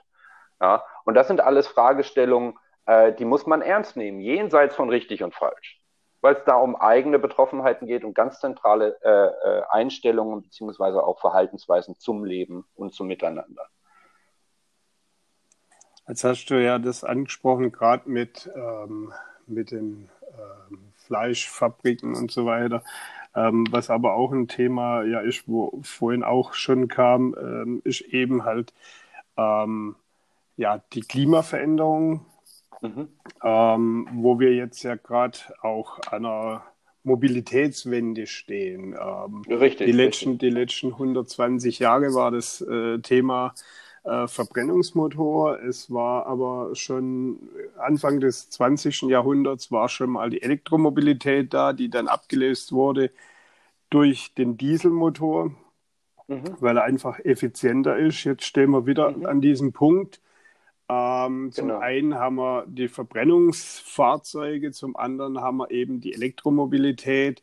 [0.59, 0.83] Ja?
[1.05, 2.55] Und das sind alles Fragestellungen,
[2.85, 5.83] äh, die muss man ernst nehmen, jenseits von richtig und falsch
[6.23, 11.19] weil es da um eigene Betroffenheiten geht und ganz zentrale äh, äh, Einstellungen beziehungsweise auch
[11.19, 13.67] Verhaltensweisen zum Leben und zum Miteinander.
[16.07, 19.11] Jetzt hast du ja das angesprochen, gerade mit, ähm,
[19.47, 22.83] mit den ähm, Fleischfabriken und so weiter.
[23.35, 27.99] Ähm, was aber auch ein Thema ja ist, wo vorhin auch schon kam, ähm, ist
[27.99, 28.73] eben halt
[29.35, 29.97] ähm,
[30.55, 32.25] ja die Klimaveränderung,
[32.83, 33.07] Mhm.
[33.41, 36.63] Ähm, wo wir jetzt ja gerade auch an einer
[37.03, 38.93] Mobilitätswende stehen.
[38.93, 39.87] Ähm, richtig.
[39.87, 40.39] Die letzten, richtig.
[40.39, 43.53] die letzten 120 Jahre war das äh, Thema
[44.03, 45.59] äh, Verbrennungsmotor.
[45.61, 47.39] Es war aber schon
[47.77, 49.03] Anfang des 20.
[49.03, 53.11] Jahrhunderts war schon mal die Elektromobilität da, die dann abgelöst wurde
[53.89, 55.51] durch den Dieselmotor,
[56.27, 56.57] mhm.
[56.59, 58.25] weil er einfach effizienter ist.
[58.25, 59.25] Jetzt stehen wir wieder mhm.
[59.25, 60.19] an diesem Punkt
[60.89, 61.79] ähm, zum genau.
[61.79, 67.41] einen haben wir die Verbrennungsfahrzeuge, zum anderen haben wir eben die Elektromobilität,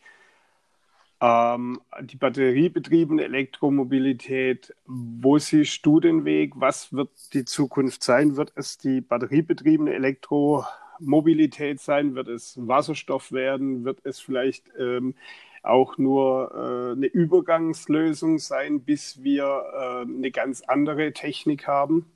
[1.21, 4.75] ähm, die batteriebetriebene Elektromobilität.
[4.87, 6.53] Wo siehst du den Weg?
[6.57, 8.37] Was wird die Zukunft sein?
[8.37, 12.15] Wird es die batteriebetriebene Elektromobilität sein?
[12.15, 13.85] Wird es Wasserstoff werden?
[13.85, 15.15] Wird es vielleicht ähm,
[15.63, 22.07] auch nur äh, eine Übergangslösung sein, bis wir äh, eine ganz andere Technik haben?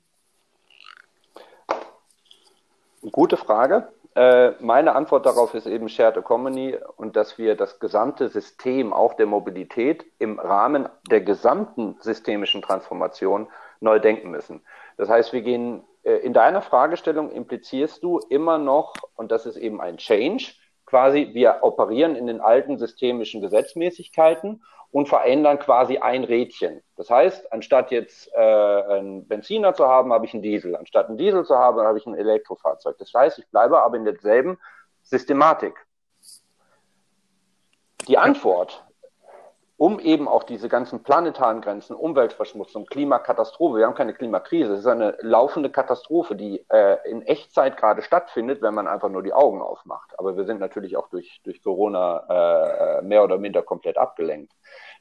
[3.11, 3.89] Gute Frage.
[4.15, 9.13] Äh, meine Antwort darauf ist eben Shared Economy und dass wir das gesamte System, auch
[9.13, 13.47] der Mobilität, im Rahmen der gesamten systemischen Transformation
[13.81, 14.61] neu denken müssen.
[14.97, 19.57] Das heißt, wir gehen äh, in deiner Fragestellung implizierst du immer noch, und das ist
[19.57, 20.53] eben ein Change,
[20.85, 26.81] quasi wir operieren in den alten systemischen Gesetzmäßigkeiten und verändern quasi ein Rädchen.
[26.95, 30.75] Das heißt, anstatt jetzt äh, einen Benziner zu haben, habe ich einen Diesel.
[30.75, 32.97] Anstatt einen Diesel zu haben, habe ich ein Elektrofahrzeug.
[32.97, 34.57] Das heißt, ich bleibe aber in derselben
[35.03, 35.75] Systematik.
[38.07, 38.85] Die Antwort
[39.77, 44.87] um eben auch diese ganzen planetaren Grenzen, Umweltverschmutzung, Klimakatastrophe, wir haben keine Klimakrise, es ist
[44.87, 49.61] eine laufende Katastrophe, die äh, in Echtzeit gerade stattfindet, wenn man einfach nur die Augen
[49.61, 50.17] aufmacht.
[50.17, 54.53] Aber wir sind natürlich auch durch, durch Corona äh, mehr oder minder komplett abgelenkt.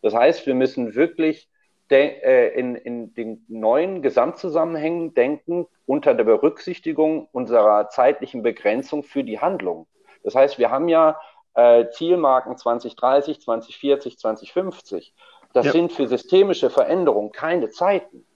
[0.02, 1.48] Das heißt, wir müssen wirklich
[1.90, 9.38] äh, in, in den neuen Gesamtzusammenhängen denken unter der Berücksichtigung unserer zeitlichen Begrenzung für die
[9.38, 9.86] Handlung.
[10.24, 11.20] Das heißt, wir haben ja
[11.54, 15.14] äh, Zielmarken 2030, 2040, 2050.
[15.52, 15.72] Das ja.
[15.72, 18.26] sind für systemische Veränderungen keine Zeiten.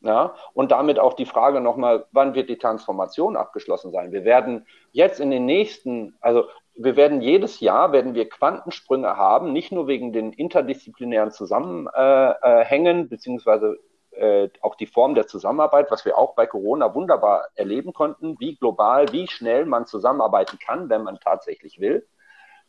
[0.00, 4.12] Ja, und damit auch die Frage nochmal, wann wird die Transformation abgeschlossen sein?
[4.12, 6.44] Wir werden jetzt in den nächsten, also
[6.76, 13.08] wir werden jedes Jahr werden wir Quantensprünge haben, nicht nur wegen den interdisziplinären Zusammenhängen, äh,
[13.08, 13.78] beziehungsweise
[14.12, 18.54] äh, auch die Form der Zusammenarbeit, was wir auch bei Corona wunderbar erleben konnten, wie
[18.54, 22.06] global, wie schnell man zusammenarbeiten kann, wenn man tatsächlich will.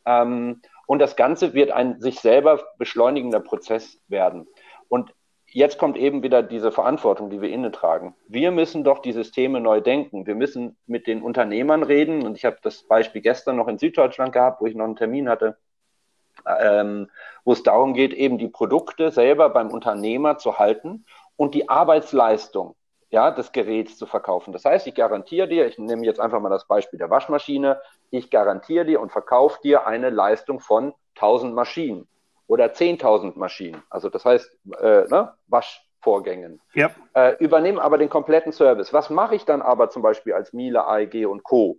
[0.09, 4.47] Ähm, und das Ganze wird ein sich selber beschleunigender Prozess werden.
[4.87, 5.13] Und
[5.45, 8.15] jetzt kommt eben wieder diese Verantwortung, die wir inne tragen.
[8.27, 10.25] Wir müssen doch die Systeme neu denken.
[10.25, 12.25] Wir müssen mit den Unternehmern reden.
[12.25, 15.29] Und ich habe das Beispiel gestern noch in Süddeutschland gehabt, wo ich noch einen Termin
[15.29, 15.57] hatte,
[16.59, 17.11] ähm,
[17.43, 22.75] wo es darum geht, eben die Produkte selber beim Unternehmer zu halten und die Arbeitsleistung
[23.11, 24.53] ja, des Geräts zu verkaufen.
[24.53, 28.29] Das heißt, ich garantiere dir, ich nehme jetzt einfach mal das Beispiel der Waschmaschine, ich
[28.29, 32.07] garantiere dir und verkaufe dir eine Leistung von 1000 Maschinen
[32.47, 33.81] oder 10.000 Maschinen.
[33.89, 36.61] Also das heißt, äh, ne, Waschvorgängen.
[36.73, 36.91] Ja.
[37.13, 38.93] Äh, übernehme aber den kompletten Service.
[38.93, 41.77] Was mache ich dann aber zum Beispiel als Miele, AEG und Co.?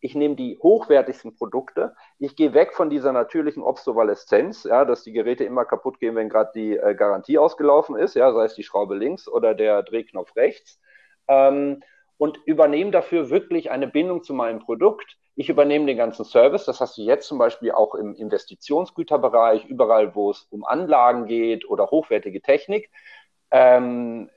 [0.00, 5.12] Ich nehme die hochwertigsten Produkte, ich gehe weg von dieser natürlichen Obsoleszenz, ja, dass die
[5.12, 8.62] Geräte immer kaputt gehen, wenn gerade die äh, Garantie ausgelaufen ist, ja, sei es die
[8.62, 10.80] Schraube links oder der Drehknopf rechts,
[11.28, 11.82] ähm,
[12.16, 15.16] und übernehme dafür wirklich eine Bindung zu meinem Produkt.
[15.36, 20.14] Ich übernehme den ganzen Service, das hast du jetzt zum Beispiel auch im Investitionsgüterbereich, überall,
[20.14, 22.90] wo es um Anlagen geht oder hochwertige Technik.
[23.50, 24.28] Ähm,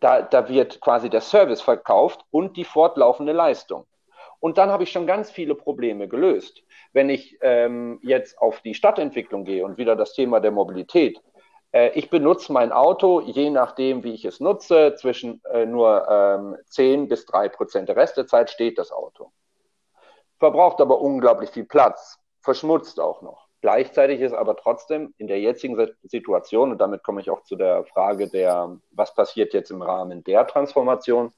[0.00, 3.86] da, da wird quasi der Service verkauft und die fortlaufende Leistung.
[4.42, 6.64] Und dann habe ich schon ganz viele Probleme gelöst.
[6.92, 11.22] Wenn ich ähm, jetzt auf die Stadtentwicklung gehe und wieder das Thema der Mobilität,
[11.70, 16.56] äh, ich benutze mein Auto, je nachdem, wie ich es nutze, zwischen äh, nur ähm,
[16.66, 17.88] 10 bis 3 Prozent.
[17.88, 19.30] Der Rest der Zeit steht das Auto.
[20.40, 23.46] Verbraucht aber unglaublich viel Platz, verschmutzt auch noch.
[23.60, 27.84] Gleichzeitig ist aber trotzdem in der jetzigen Situation, und damit komme ich auch zu der
[27.84, 31.32] Frage der, was passiert jetzt im Rahmen der Transformation,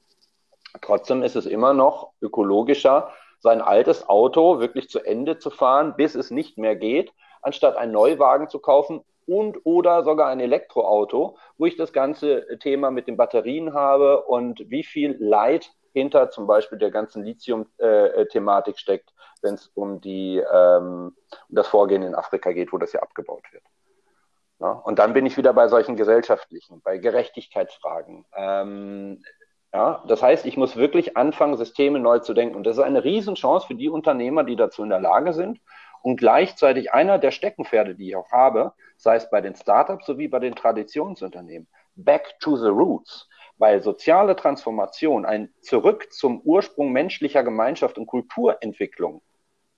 [0.81, 6.15] trotzdem ist es immer noch ökologischer, sein altes Auto wirklich zu Ende zu fahren, bis
[6.15, 11.65] es nicht mehr geht, anstatt einen Neuwagen zu kaufen und oder sogar ein Elektroauto, wo
[11.65, 16.77] ich das ganze Thema mit den Batterien habe und wie viel Leid hinter zum Beispiel
[16.77, 21.15] der ganzen Lithium-Thematik steckt, wenn es um, ähm,
[21.49, 23.63] um das Vorgehen in Afrika geht, wo das ja abgebaut wird.
[24.59, 28.25] Ja, und dann bin ich wieder bei solchen gesellschaftlichen, bei Gerechtigkeitsfragen.
[28.35, 29.23] Ähm,
[29.75, 32.55] ja, das heißt, ich muss wirklich anfangen, Systeme neu zu denken.
[32.55, 35.59] Und das ist eine Riesenchance für die Unternehmer, die dazu in der Lage sind.
[36.01, 40.29] Und gleichzeitig einer der Steckenpferde, die ich auch habe, sei es bei den Startups sowie
[40.29, 47.43] bei den Traditionsunternehmen, back to the roots weil soziale Transformation ein Zurück zum Ursprung menschlicher
[47.43, 49.21] Gemeinschaft und Kulturentwicklung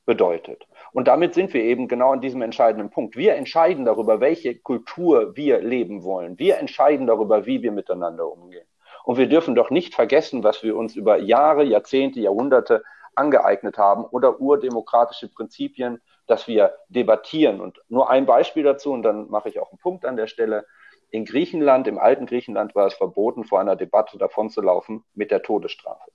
[0.05, 0.67] bedeutet.
[0.93, 3.15] Und damit sind wir eben genau an diesem entscheidenden Punkt.
[3.15, 6.39] Wir entscheiden darüber, welche Kultur wir leben wollen.
[6.39, 8.66] Wir entscheiden darüber, wie wir miteinander umgehen.
[9.07, 12.83] Und wir dürfen doch nicht vergessen, was wir uns über Jahre, Jahrzehnte, Jahrhunderte
[13.15, 17.61] angeeignet haben oder urdemokratische Prinzipien, dass wir debattieren.
[17.61, 20.65] Und nur ein Beispiel dazu, und dann mache ich auch einen Punkt an der Stelle.
[21.09, 26.11] In Griechenland, im alten Griechenland war es verboten, vor einer Debatte davonzulaufen mit der Todesstrafe.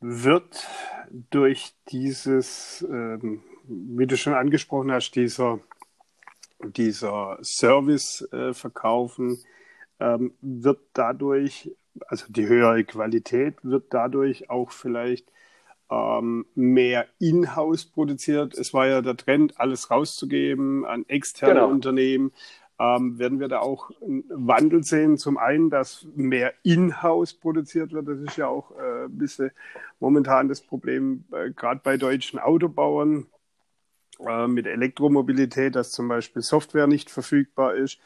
[0.00, 0.68] Wird
[1.30, 5.60] durch dieses, ähm, wie du schon angesprochen hast, dieser,
[6.64, 9.38] dieser Service äh, verkaufen,
[10.00, 11.70] ähm, wird dadurch,
[12.06, 15.30] also die höhere Qualität, wird dadurch auch vielleicht
[15.90, 18.54] ähm, mehr in-house produziert.
[18.54, 21.68] Es war ja der Trend, alles rauszugeben an externe genau.
[21.68, 22.32] Unternehmen.
[22.78, 25.18] Ähm, werden wir da auch einen Wandel sehen?
[25.18, 28.08] Zum einen, dass mehr in-house produziert wird.
[28.08, 29.50] Das ist ja auch äh, ein bisschen
[30.00, 33.26] momentan das Problem, äh, gerade bei deutschen Autobauern
[34.26, 37.98] äh, mit Elektromobilität, dass zum Beispiel Software nicht verfügbar ist,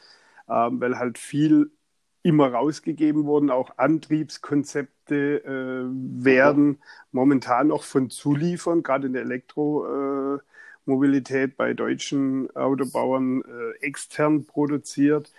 [0.49, 1.71] ähm, weil halt viel
[2.23, 3.51] immer rausgegeben wurden.
[3.51, 5.85] Auch Antriebskonzepte äh,
[6.25, 14.45] werden momentan noch von Zuliefern, gerade in der Elektromobilität äh, bei deutschen Autobauern äh, extern
[14.47, 15.33] produziert.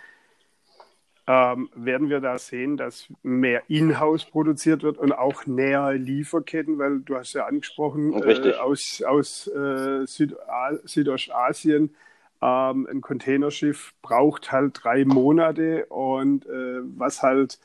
[1.30, 7.00] Ähm, werden wir da sehen, dass mehr in-house produziert wird und auch näher Lieferketten, weil
[7.00, 11.94] du hast ja angesprochen, äh, aus, aus äh, Südostasien
[12.40, 17.58] ähm, ein Containerschiff braucht halt drei Monate und äh, was halt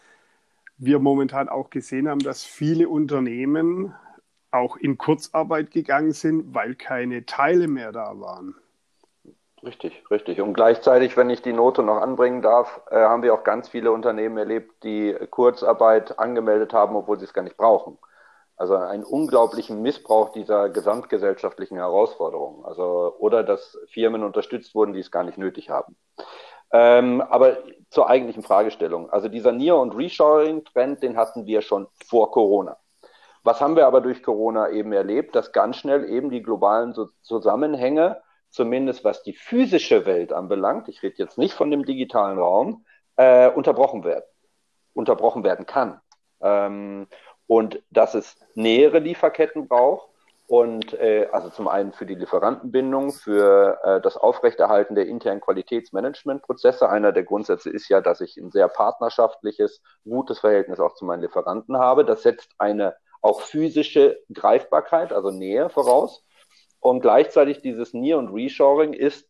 [0.77, 3.93] wir momentan auch gesehen haben, dass viele Unternehmen
[4.51, 8.55] auch in Kurzarbeit gegangen sind, weil keine Teile mehr da waren.
[9.65, 10.41] Richtig, richtig.
[10.41, 13.93] Und gleichzeitig, wenn ich die Note noch anbringen darf, äh, haben wir auch ganz viele
[13.93, 17.97] Unternehmen erlebt, die Kurzarbeit angemeldet haben, obwohl sie es gar nicht brauchen.
[18.57, 22.65] Also einen unglaublichen Missbrauch dieser gesamtgesellschaftlichen Herausforderungen.
[22.65, 25.95] Also, oder dass Firmen unterstützt wurden, die es gar nicht nötig haben.
[26.71, 27.57] Ähm, aber
[27.89, 29.09] zur eigentlichen Fragestellung.
[29.11, 32.77] Also dieser Near- und Reshoring-Trend, den hatten wir schon vor Corona.
[33.43, 35.35] Was haben wir aber durch Corona eben erlebt?
[35.35, 38.21] Dass ganz schnell eben die globalen Zusammenhänge,
[38.53, 42.85] zumindest was die physische Welt anbelangt, ich rede jetzt nicht von dem digitalen Raum,
[43.15, 44.25] äh, unterbrochen werden,
[44.93, 45.99] unterbrochen werden kann.
[46.41, 47.07] Ähm,
[47.47, 50.09] und dass es nähere Lieferketten braucht.
[50.45, 56.89] Und äh, also zum einen für die Lieferantenbindung, für äh, das Aufrechterhalten der internen Qualitätsmanagementprozesse.
[56.89, 61.21] Einer der Grundsätze ist ja, dass ich ein sehr partnerschaftliches, gutes Verhältnis auch zu meinen
[61.21, 62.05] Lieferanten habe.
[62.05, 66.23] Das setzt eine auch physische Greifbarkeit, also Nähe voraus.
[66.83, 69.29] Und gleichzeitig dieses Near- und Reshoring ist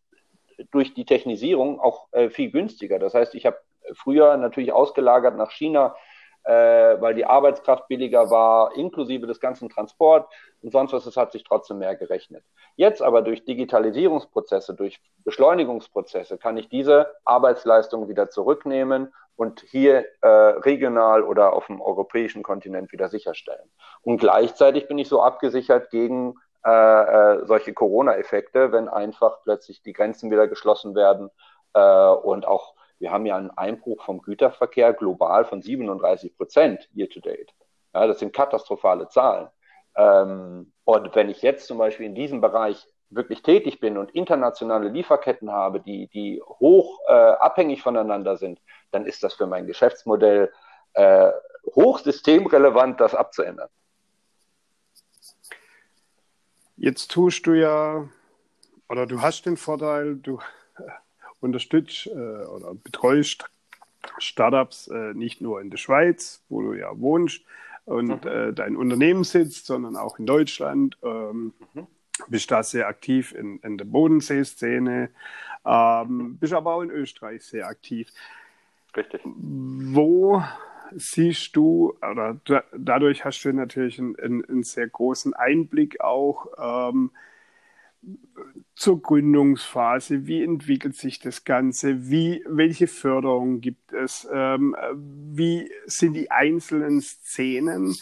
[0.72, 3.00] durch die Technisierung auch äh, viel günstiger.
[3.00, 3.58] Das heißt, ich habe
[3.94, 5.96] früher natürlich ausgelagert nach China
[6.46, 10.28] äh, weil die Arbeitskraft billiger war, inklusive des ganzen Transport
[10.62, 12.44] und sonst was, es hat sich trotzdem mehr gerechnet.
[12.76, 20.28] Jetzt aber durch Digitalisierungsprozesse, durch Beschleunigungsprozesse kann ich diese Arbeitsleistung wieder zurücknehmen, und hier äh,
[20.28, 23.68] regional oder auf dem europäischen Kontinent wieder sicherstellen.
[24.04, 26.36] Und gleichzeitig bin ich so abgesichert gegen
[26.66, 31.30] äh, äh, solche Corona-Effekte, wenn einfach plötzlich die Grenzen wieder geschlossen werden
[31.74, 37.10] äh, und auch wir haben ja einen Einbruch vom Güterverkehr global von 37 Prozent year
[37.10, 37.54] to date.
[37.94, 39.50] Ja, das sind katastrophale Zahlen.
[39.96, 44.88] Ähm, und wenn ich jetzt zum Beispiel in diesem Bereich wirklich tätig bin und internationale
[44.88, 48.62] Lieferketten habe, die, die hoch äh, abhängig voneinander sind,
[48.92, 50.52] dann ist das für mein Geschäftsmodell
[50.94, 51.32] äh,
[51.76, 53.70] hochsystemrelevant, das abzuändern.
[56.76, 58.08] Jetzt tust du ja,
[58.90, 60.40] oder du hast den Vorteil, du
[61.40, 62.12] unterstützt äh,
[62.46, 63.46] oder betreust
[64.18, 67.42] Startups äh, nicht nur in der Schweiz, wo du ja wohnst
[67.86, 68.30] und mhm.
[68.30, 70.98] äh, dein Unternehmen sitzt, sondern auch in Deutschland.
[71.04, 71.88] Ähm, mhm.
[72.28, 75.10] Bist da sehr aktiv in, in der Bodensee-Szene,
[75.66, 78.12] ähm, bist aber auch in Österreich sehr aktiv.
[78.96, 79.22] Richtig.
[79.26, 80.44] Wo
[80.96, 86.48] siehst du, oder da, dadurch hast du natürlich einen, einen, einen, sehr großen Einblick auch
[86.58, 87.12] ähm,
[88.76, 96.14] zur Gründungsphase, wie entwickelt sich das Ganze, wie, welche Förderungen gibt es, ähm, wie sind
[96.14, 97.96] die einzelnen Szenen,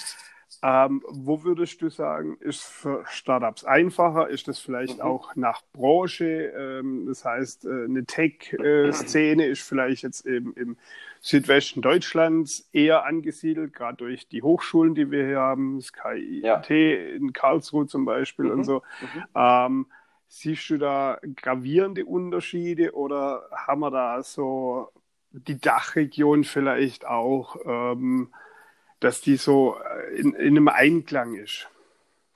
[0.64, 4.30] ähm, wo würdest du sagen, ist für Startups einfacher?
[4.30, 5.02] Ist das vielleicht mhm.
[5.02, 6.54] auch nach Branche?
[6.56, 10.78] Ähm, das heißt, äh, eine Tech-Szene ist vielleicht jetzt eben im
[11.22, 16.62] Südwesten Deutschlands eher angesiedelt, gerade durch die Hochschulen, die wir hier haben, das KIT ja.
[16.66, 18.52] in Karlsruhe zum Beispiel mhm.
[18.52, 18.82] und so.
[19.02, 19.24] Mhm.
[19.36, 19.86] Ähm,
[20.28, 24.90] siehst du da gravierende Unterschiede oder haben wir da so
[25.32, 27.56] die Dachregion vielleicht auch?
[27.66, 28.34] Ähm,
[29.02, 31.68] dass die so äh, in, in einem Einklang ist.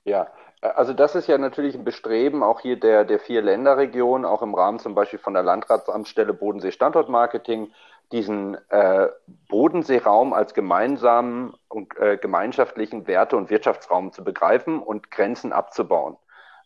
[0.04, 0.28] Ja,
[0.60, 4.54] also das ist ja natürlich ein Bestreben auch hier der, der vier Länderregionen, auch im
[4.54, 7.72] Rahmen zum Beispiel von der Landratsamtsstelle Bodensee Standortmarketing,
[8.12, 9.08] diesen äh,
[9.48, 16.16] Bodenseeraum als gemeinsamen und äh, gemeinschaftlichen Werte- und Wirtschaftsraum zu begreifen und Grenzen abzubauen.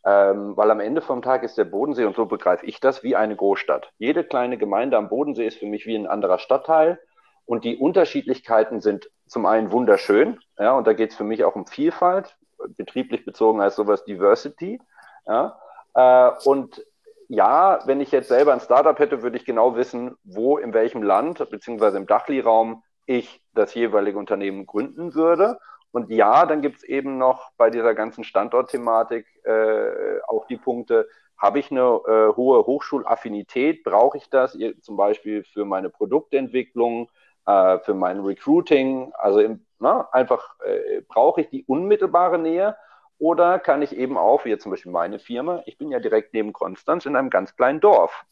[0.04, 3.16] Ähm, weil am Ende vom Tag ist der Bodensee, und so begreife ich das, wie
[3.16, 3.92] eine Großstadt.
[3.98, 6.98] Jede kleine Gemeinde am Bodensee ist für mich wie ein anderer Stadtteil
[7.44, 11.54] und die Unterschiedlichkeiten sind zum einen wunderschön, ja, und da geht es für mich auch
[11.54, 12.36] um Vielfalt,
[12.76, 14.80] betrieblich bezogen als sowas Diversity.
[15.26, 15.58] Ja,
[15.94, 16.84] äh, und
[17.30, 21.02] ja, wenn ich jetzt selber ein Startup hätte, würde ich genau wissen, wo, in welchem
[21.02, 25.58] Land, beziehungsweise im Dachli-Raum ich das jeweilige Unternehmen gründen würde.
[25.92, 31.08] Und ja, dann gibt es eben noch bei dieser ganzen Standortthematik äh, auch die Punkte,
[31.36, 33.82] habe ich eine äh, hohe Hochschulaffinität?
[33.82, 37.08] Brauche ich das zum Beispiel für meine Produktentwicklung?
[37.46, 39.12] äh, für mein Recruiting.
[39.18, 42.76] Also im, na, einfach äh, brauche ich die unmittelbare Nähe
[43.20, 46.34] oder kann ich eben auch, wie jetzt zum Beispiel meine Firma, ich bin ja direkt
[46.34, 48.24] neben Konstanz in einem ganz kleinen Dorf.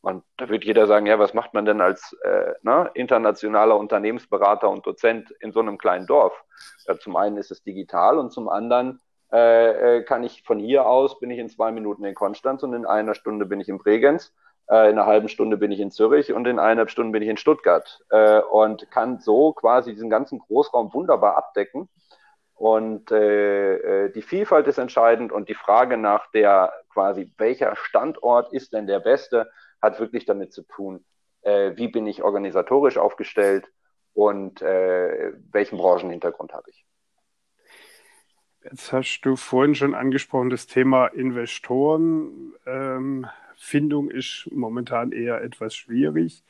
[0.00, 4.70] Und da wird jeder sagen, ja, was macht man denn als äh, ne, internationaler Unternehmensberater
[4.70, 6.32] und Dozent in so einem kleinen Dorf?
[6.86, 9.00] Ja, zum einen ist es digital und zum anderen
[9.32, 12.74] äh, äh kann ich von hier aus, bin ich in zwei Minuten in Konstanz und
[12.74, 14.32] in einer Stunde bin ich in Bregenz
[14.68, 17.28] äh, in einer halben Stunde bin ich in Zürich und in eineinhalb Stunden bin ich
[17.28, 21.88] in Stuttgart äh, und kann so quasi diesen ganzen Großraum wunderbar abdecken.
[22.58, 28.52] Und äh, äh, die Vielfalt ist entscheidend und die Frage nach der quasi, welcher Standort
[28.52, 29.48] ist denn der beste,
[29.80, 31.04] hat wirklich damit zu tun,
[31.42, 33.68] äh, wie bin ich organisatorisch aufgestellt
[34.12, 36.84] und äh, welchen Branchenhintergrund habe ich.
[38.64, 42.54] Jetzt hast du vorhin schon angesprochen, das Thema Investoren.
[42.66, 43.28] Ähm,
[43.60, 46.44] Findung ist momentan eher etwas schwierig.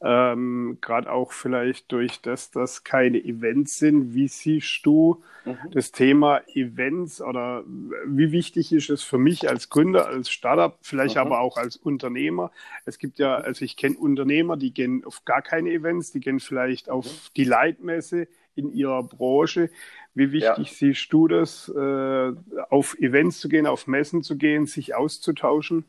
[0.00, 4.14] Ähm, Gerade auch vielleicht durch das, dass keine Events sind.
[4.14, 5.58] Wie siehst du mhm.
[5.72, 7.64] das Thema Events oder
[8.06, 11.22] wie wichtig ist es für mich als Gründer, als Startup, vielleicht mhm.
[11.22, 12.52] aber auch als Unternehmer?
[12.84, 16.38] Es gibt ja, also ich kenne Unternehmer, die gehen auf gar keine Events, die gehen
[16.38, 17.32] vielleicht auf mhm.
[17.36, 19.68] die Leitmesse in ihrer Branche.
[20.14, 20.74] Wie wichtig ja.
[20.74, 22.32] siehst du das, äh,
[22.70, 25.84] auf Events zu gehen, auf Messen zu gehen, sich auszutauschen?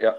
[0.00, 0.16] Ja,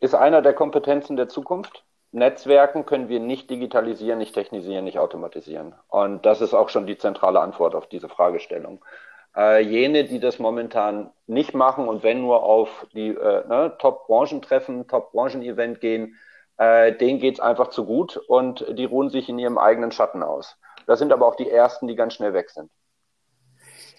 [0.00, 1.84] ist einer der Kompetenzen der Zukunft.
[2.12, 5.74] Netzwerken können wir nicht digitalisieren, nicht technisieren, nicht automatisieren.
[5.88, 8.84] Und das ist auch schon die zentrale Antwort auf diese Fragestellung.
[9.36, 14.86] Äh, jene, die das momentan nicht machen und wenn nur auf die äh, ne, Top-Branchen-Treffen,
[14.86, 16.16] Top-Branchen-Event gehen,
[16.56, 20.56] äh, denen geht's einfach zu gut und die ruhen sich in ihrem eigenen Schatten aus.
[20.86, 22.70] Das sind aber auch die ersten, die ganz schnell weg sind.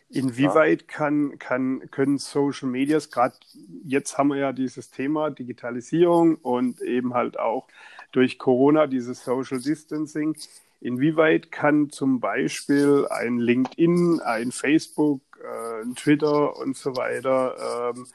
[0.09, 3.35] Inwieweit kann, kann, können Social Medias, gerade
[3.83, 7.67] jetzt haben wir ja dieses Thema Digitalisierung und eben halt auch
[8.11, 10.37] durch Corona dieses Social Distancing,
[10.79, 18.05] inwieweit kann zum Beispiel ein LinkedIn, ein Facebook, äh, ein Twitter und so weiter ähm,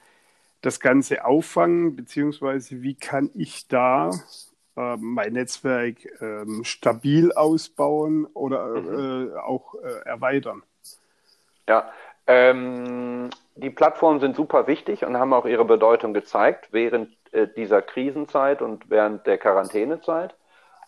[0.61, 4.11] das Ganze auffangen, beziehungsweise wie kann ich da
[4.77, 9.33] äh, mein Netzwerk äh, stabil ausbauen oder mhm.
[9.33, 10.63] äh, auch äh, erweitern.
[11.71, 11.89] Ja,
[12.27, 17.81] ähm, die Plattformen sind super wichtig und haben auch ihre Bedeutung gezeigt während äh, dieser
[17.81, 20.35] Krisenzeit und während der Quarantänezeit.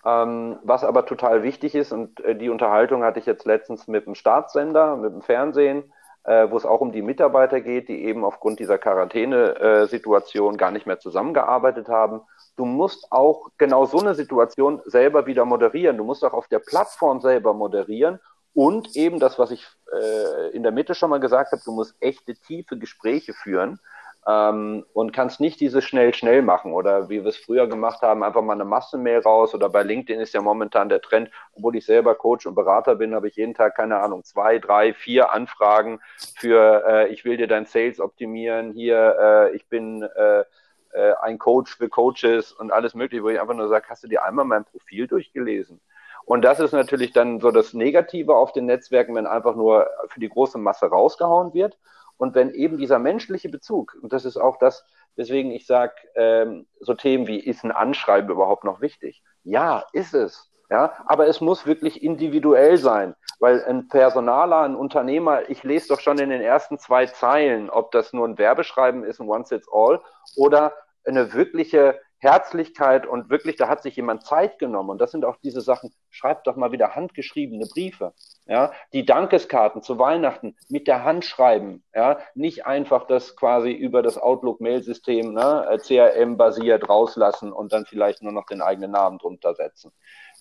[0.05, 4.07] Ähm, was aber total wichtig ist, und äh, die Unterhaltung hatte ich jetzt letztens mit
[4.07, 5.93] dem Staatssender, mit dem Fernsehen,
[6.25, 10.89] äh, wo es auch um die Mitarbeiter geht, die eben aufgrund dieser Quarantänesituation gar nicht
[10.89, 12.23] mehr zusammengearbeitet haben.
[12.57, 15.97] Du musst auch genau so eine Situation selber wieder moderieren.
[15.97, 18.19] Du musst auch auf der Plattform selber moderieren
[18.55, 21.95] und eben das, was ich äh, in der Mitte schon mal gesagt habe, du musst
[22.01, 23.81] echte, tiefe Gespräche führen
[24.27, 28.23] ähm, und kannst nicht dieses schnell, schnell machen oder wie wir es früher gemacht haben,
[28.23, 31.87] einfach mal eine Massenmail raus oder bei LinkedIn ist ja momentan der Trend, obwohl ich
[31.87, 36.01] selber Coach und Berater bin, habe ich jeden Tag, keine Ahnung, zwei, drei, vier Anfragen
[36.37, 40.45] für, äh, ich will dir dein Sales optimieren, hier, äh, ich bin äh,
[40.93, 44.09] äh, ein Coach für Coaches und alles mögliche, wo ich einfach nur sage, hast du
[44.09, 45.81] dir einmal mein Profil durchgelesen?
[46.25, 50.21] Und das ist natürlich dann so das Negative auf den Netzwerken, wenn einfach nur für
[50.21, 51.79] die große Masse rausgehauen wird.
[52.17, 54.85] Und wenn eben dieser menschliche Bezug, und das ist auch das,
[55.17, 59.23] weswegen ich sage, ähm, so Themen wie, ist ein Anschreiben überhaupt noch wichtig?
[59.45, 60.49] Ja, ist es.
[60.71, 66.01] Ja, aber es muss wirklich individuell sein, weil ein Personaler, ein Unternehmer, ich lese doch
[66.01, 70.01] schon in den ersten zwei Zeilen, ob das nur ein Werbeschreiben ist, ein One-Sits-All,
[70.35, 70.73] oder
[71.05, 74.91] eine wirkliche Herzlichkeit und wirklich, da hat sich jemand Zeit genommen.
[74.91, 78.13] Und das sind auch diese Sachen, schreibt doch mal wieder handgeschriebene Briefe.
[78.47, 81.83] Ja, die Dankeskarten zu Weihnachten mit der Hand schreiben.
[81.93, 88.23] Ja, nicht einfach das quasi über das Outlook-Mail-System, ne, äh, CRM-basiert rauslassen und dann vielleicht
[88.23, 89.93] nur noch den eigenen Namen drunter setzen.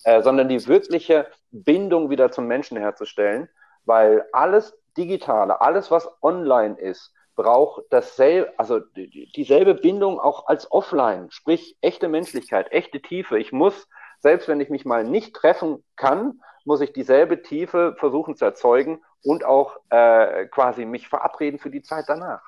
[0.03, 3.49] Äh, sondern die wirkliche Bindung wieder zum Menschen herzustellen,
[3.85, 8.79] weil alles Digitale, alles was online ist, braucht dasselbe, also
[9.35, 13.39] dieselbe Bindung auch als offline, sprich echte Menschlichkeit, echte Tiefe.
[13.39, 13.87] Ich muss,
[14.19, 19.01] selbst wenn ich mich mal nicht treffen kann, muss ich dieselbe Tiefe versuchen zu erzeugen
[19.23, 22.41] und auch äh, quasi mich verabreden für die Zeit danach.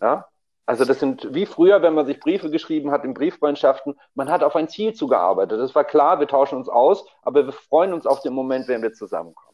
[0.00, 0.28] Ja?
[0.66, 4.42] Also das sind wie früher, wenn man sich Briefe geschrieben hat in Briefbeeinschaften, man hat
[4.42, 5.60] auf ein Ziel zugearbeitet.
[5.60, 8.82] Das war klar, wir tauschen uns aus, aber wir freuen uns auf den Moment, wenn
[8.82, 9.53] wir zusammenkommen.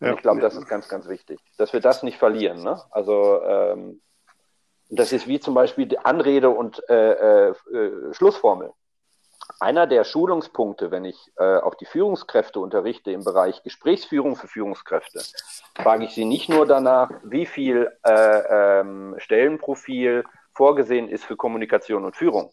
[0.00, 0.14] Ja.
[0.14, 2.62] Ich glaube, das ist ganz, ganz wichtig, dass wir das nicht verlieren.
[2.62, 2.80] Ne?
[2.90, 4.00] Also ähm,
[4.88, 8.72] das ist wie zum Beispiel die Anrede und äh, äh, äh, Schlussformel.
[9.58, 15.22] Einer der Schulungspunkte, wenn ich äh, auch die Führungskräfte unterrichte im Bereich Gesprächsführung für Führungskräfte,
[15.80, 20.24] frage ich sie nicht nur danach, wie viel äh, ähm, Stellenprofil
[20.54, 22.52] vorgesehen ist für Kommunikation und Führung.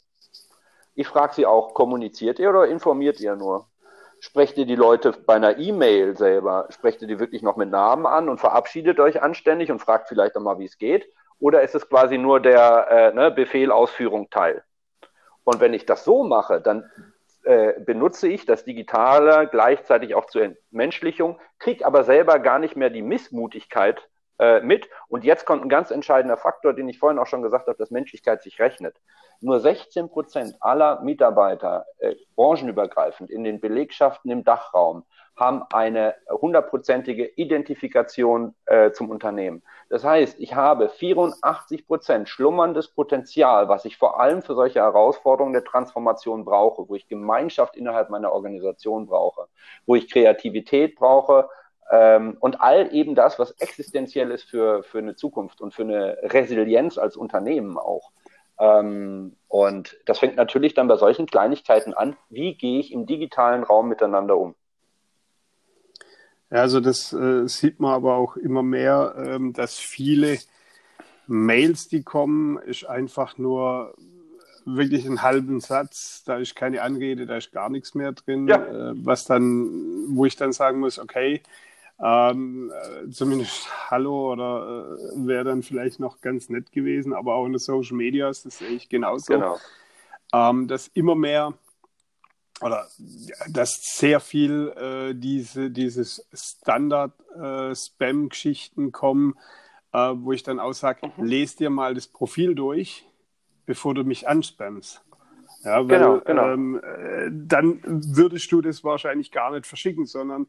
[0.95, 3.67] Ich frage sie auch, kommuniziert ihr oder informiert ihr nur?
[4.19, 8.05] Sprecht ihr die Leute bei einer E-Mail selber, sprecht ihr die wirklich noch mit Namen
[8.05, 11.07] an und verabschiedet euch anständig und fragt vielleicht nochmal, wie es geht?
[11.39, 14.63] Oder ist es quasi nur der äh, ne, Befehl, Ausführung, Teil?
[15.43, 16.89] Und wenn ich das so mache, dann
[17.43, 22.89] äh, benutze ich das Digitale gleichzeitig auch zur Entmenschlichung, kriege aber selber gar nicht mehr
[22.89, 24.09] die Missmutigkeit
[24.39, 24.89] äh, mit.
[25.07, 27.91] Und jetzt kommt ein ganz entscheidender Faktor, den ich vorhin auch schon gesagt habe, dass
[27.91, 28.95] Menschlichkeit sich rechnet.
[29.41, 35.05] Nur 16 Prozent aller Mitarbeiter, äh, branchenübergreifend in den Belegschaften im Dachraum,
[35.37, 39.61] haben eine hundertprozentige Identifikation äh, zum Unternehmen.
[39.89, 45.53] Das heißt, ich habe 84 Prozent schlummerndes Potenzial, was ich vor allem für solche Herausforderungen
[45.53, 49.47] der Transformation brauche, wo ich Gemeinschaft innerhalb meiner Organisation brauche,
[49.85, 51.49] wo ich Kreativität brauche,
[51.91, 56.17] ähm, und all eben das, was existenziell ist für, für eine Zukunft und für eine
[56.23, 58.11] Resilienz als Unternehmen auch.
[58.59, 62.15] Ähm, und das fängt natürlich dann bei solchen Kleinigkeiten an.
[62.29, 64.55] Wie gehe ich im digitalen Raum miteinander um?
[66.49, 70.39] Ja, also das äh, sieht man aber auch immer mehr, ähm, dass viele
[71.27, 73.93] Mails, die kommen, ist einfach nur
[74.65, 78.57] wirklich einen halben Satz, da ist keine Anrede, da ist gar nichts mehr drin, ja.
[78.65, 79.69] äh, was dann,
[80.09, 81.41] wo ich dann sagen muss, okay,
[82.03, 87.45] ähm, äh, zumindest Hallo oder äh, wäre dann vielleicht noch ganz nett gewesen, aber auch
[87.45, 89.33] in den Social Media ist das sehe ich genauso.
[89.33, 89.57] Genau.
[90.33, 91.55] Ähm, dass immer mehr
[92.61, 92.85] oder
[93.49, 99.33] dass sehr viel äh, diese dieses Standard-Spam-Geschichten äh, kommen,
[99.91, 101.25] äh, wo ich dann auch sage, mhm.
[101.25, 103.07] lest dir mal das Profil durch,
[103.65, 105.01] bevor du mich anspammst.
[105.63, 106.51] Ja, weil, genau, genau.
[106.51, 110.45] Ähm, äh, dann würdest du das wahrscheinlich gar nicht verschicken, sondern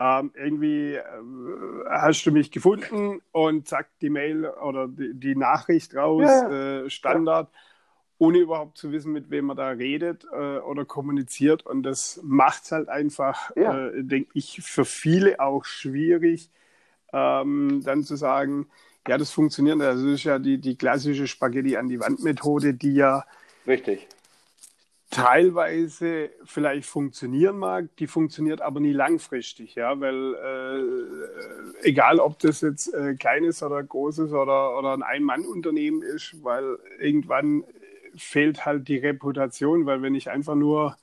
[0.00, 1.02] ähm, irgendwie äh,
[1.88, 6.82] hast du mich gefunden und zack, die Mail oder die, die Nachricht raus, ja.
[6.84, 7.58] äh, Standard, ja.
[8.18, 11.66] ohne überhaupt zu wissen, mit wem man da redet äh, oder kommuniziert.
[11.66, 13.88] Und das macht es halt einfach, ja.
[13.88, 16.50] äh, denke ich, für viele auch schwierig,
[17.12, 18.68] ähm, dann zu sagen,
[19.08, 19.80] ja, das funktioniert.
[19.80, 23.24] Also das ist ja die, die klassische Spaghetti an die Wand Methode, die ja
[23.66, 24.06] Richtig
[25.10, 32.60] teilweise vielleicht funktionieren mag, die funktioniert aber nie langfristig, ja, weil äh, egal ob das
[32.60, 37.64] jetzt äh, kleines oder großes oder, oder ein Ein-Mann-Unternehmen ist, weil irgendwann
[38.16, 40.96] fehlt halt die Reputation, weil wenn ich einfach nur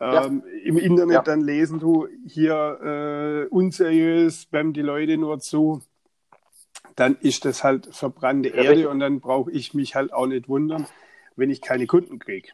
[0.00, 0.60] ähm, ja.
[0.64, 1.22] im Internet ja.
[1.22, 5.82] dann lesen, du hier äh, unseriös, spam die Leute nur zu,
[6.96, 8.86] dann ist das halt verbrannte ja, Erde richtig.
[8.86, 10.86] und dann brauche ich mich halt auch nicht wundern,
[11.36, 12.48] wenn ich keine Kunden kriege.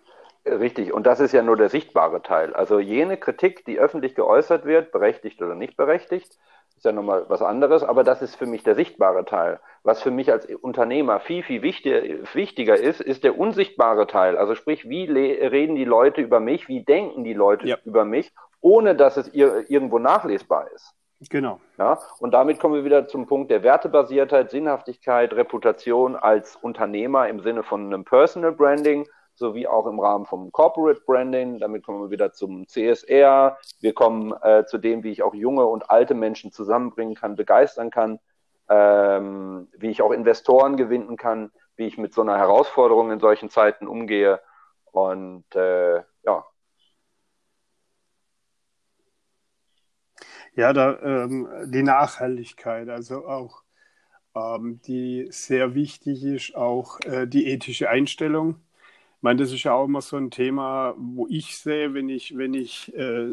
[0.46, 2.54] Richtig, und das ist ja nur der sichtbare Teil.
[2.54, 6.38] Also jene Kritik, die öffentlich geäußert wird, berechtigt oder nicht berechtigt,
[6.76, 9.60] ist ja nochmal was anderes, aber das ist für mich der sichtbare Teil.
[9.82, 14.38] Was für mich als Unternehmer viel, viel wichtiger ist, ist der unsichtbare Teil.
[14.38, 17.76] Also sprich, wie reden die Leute über mich, wie denken die Leute ja.
[17.84, 18.32] über mich,
[18.62, 20.94] ohne dass es irgendwo nachlesbar ist.
[21.28, 21.60] Genau.
[21.76, 27.40] Ja, und damit kommen wir wieder zum Punkt der Wertebasiertheit, Sinnhaftigkeit, Reputation als Unternehmer im
[27.40, 29.06] Sinne von einem Personal Branding
[29.40, 31.58] sowie auch im Rahmen vom Corporate Branding.
[31.58, 33.58] Damit kommen wir wieder zum CSR.
[33.80, 37.90] Wir kommen äh, zu dem, wie ich auch junge und alte Menschen zusammenbringen kann, begeistern
[37.90, 38.20] kann,
[38.68, 43.50] ähm, wie ich auch Investoren gewinnen kann, wie ich mit so einer Herausforderung in solchen
[43.50, 44.40] Zeiten umgehe.
[44.92, 46.44] Und äh, ja.
[50.54, 53.62] Ja, da, ähm, die Nachhaltigkeit, also auch
[54.34, 58.60] ähm, die sehr wichtig ist, auch äh, die ethische Einstellung
[59.22, 62.54] meine, das ist ja auch immer so ein Thema, wo ich sehe, wenn ich, wenn
[62.54, 63.28] ich äh,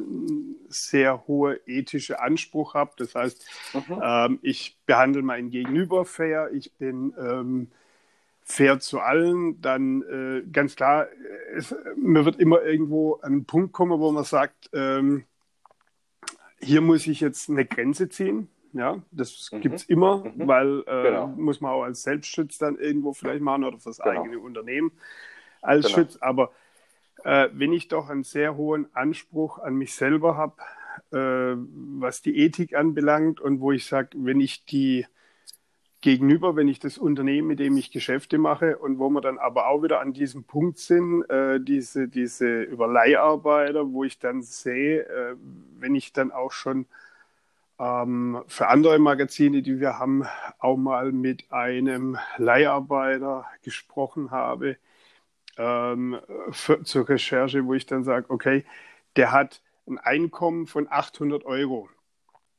[0.68, 2.92] sehr hohe ethische Anspruch habe.
[2.98, 4.02] Das heißt, mhm.
[4.04, 7.68] ähm, ich behandle mein Gegenüber fair, ich bin ähm,
[8.44, 11.08] fair zu allen, dann äh, ganz klar,
[11.56, 15.24] es, mir wird immer irgendwo ein Punkt kommen, wo man sagt, ähm,
[16.60, 18.50] hier muss ich jetzt eine Grenze ziehen.
[18.74, 19.62] Ja, das mhm.
[19.62, 20.48] gibt es immer, mhm.
[20.48, 21.28] weil äh, genau.
[21.28, 24.22] muss man auch als Selbstschutz dann irgendwo vielleicht machen oder fürs genau.
[24.22, 24.92] eigene Unternehmen
[25.68, 25.98] als genau.
[25.98, 26.18] Schütz.
[26.18, 26.52] Aber
[27.24, 30.56] äh, wenn ich doch einen sehr hohen Anspruch an mich selber habe,
[31.12, 31.58] äh,
[32.00, 35.06] was die Ethik anbelangt und wo ich sage, wenn ich die
[36.02, 39.68] gegenüber, wenn ich das Unternehmen, mit dem ich Geschäfte mache und wo wir dann aber
[39.68, 45.36] auch wieder an diesem Punkt sind, äh, diese, diese Überleiharbeiter, wo ich dann sehe, äh,
[45.80, 46.86] wenn ich dann auch schon
[47.80, 50.26] ähm, für andere Magazine, die wir haben,
[50.60, 54.78] auch mal mit einem Leiharbeiter gesprochen habe,
[55.58, 56.20] ähm,
[56.52, 58.66] für, zur Recherche, wo ich dann sage, okay,
[59.16, 61.90] der hat ein Einkommen von 800 Euro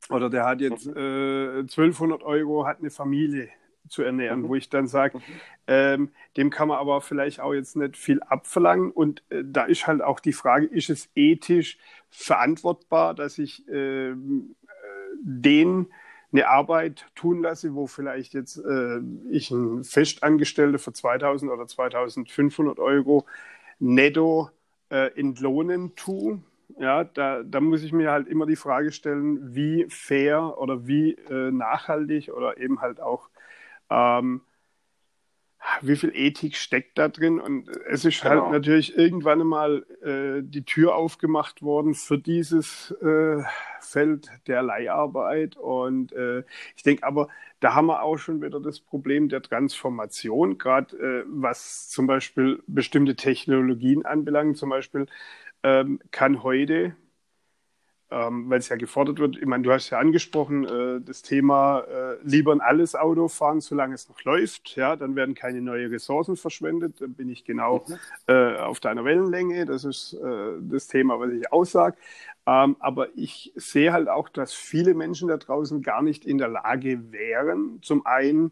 [0.09, 0.97] oder der hat jetzt mhm.
[0.97, 3.49] äh, 1200 Euro, hat eine Familie
[3.87, 4.49] zu ernähren, mhm.
[4.49, 5.23] wo ich dann sage, mhm.
[5.67, 8.91] ähm, dem kann man aber vielleicht auch jetzt nicht viel abverlangen.
[8.91, 11.77] Und äh, da ist halt auch die Frage, ist es ethisch
[12.09, 14.13] verantwortbar, dass ich äh,
[15.21, 15.87] den
[16.31, 18.99] eine Arbeit tun lasse, wo vielleicht jetzt äh,
[19.31, 23.25] ich einen Festangestellte für 2000 oder 2500 Euro
[23.79, 24.49] netto
[24.89, 26.41] äh, entlohnen tue.
[26.79, 31.13] Ja, da, da muss ich mir halt immer die Frage stellen, wie fair oder wie
[31.13, 33.29] äh, nachhaltig oder eben halt auch
[33.89, 34.41] ähm,
[35.81, 37.39] wie viel Ethik steckt da drin?
[37.39, 38.43] Und es ist halt genau.
[38.45, 43.43] halt natürlich irgendwann mal äh, die Tür aufgemacht worden für dieses äh,
[43.79, 45.57] Feld der Leiharbeit.
[45.57, 46.43] Und äh,
[46.75, 47.27] ich denke aber,
[47.59, 52.63] da haben wir auch schon wieder das Problem der Transformation, gerade äh, was zum Beispiel
[52.67, 54.57] bestimmte Technologien anbelangt.
[54.57, 55.07] Zum Beispiel
[55.63, 56.95] ähm, kann heute
[58.11, 59.37] ähm, weil es ja gefordert wird.
[59.37, 63.61] Ich meine, du hast ja angesprochen, äh, das Thema äh, lieber ein alles Auto fahren,
[63.61, 64.75] solange es noch läuft.
[64.75, 67.01] Ja, dann werden keine neuen Ressourcen verschwendet.
[67.01, 67.95] Dann bin ich genau mhm.
[68.27, 69.65] äh, auf deiner Wellenlänge.
[69.65, 71.97] Das ist äh, das Thema, was ich aussage.
[72.47, 76.47] Ähm, aber ich sehe halt auch, dass viele Menschen da draußen gar nicht in der
[76.47, 78.51] Lage wären, zum einen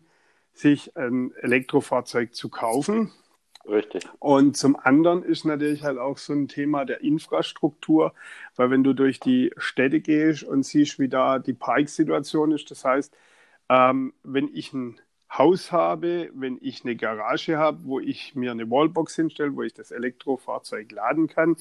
[0.53, 3.11] sich ein Elektrofahrzeug zu kaufen
[3.67, 4.09] Richtig.
[4.19, 8.13] Und zum anderen ist natürlich halt auch so ein Thema der Infrastruktur,
[8.55, 12.83] weil wenn du durch die Städte gehst und siehst, wie da die Parksituation ist, das
[12.83, 13.15] heißt,
[13.69, 14.99] ähm, wenn ich ein
[15.31, 19.73] Haus habe, wenn ich eine Garage habe, wo ich mir eine Wallbox hinstelle, wo ich
[19.73, 21.57] das Elektrofahrzeug laden kann,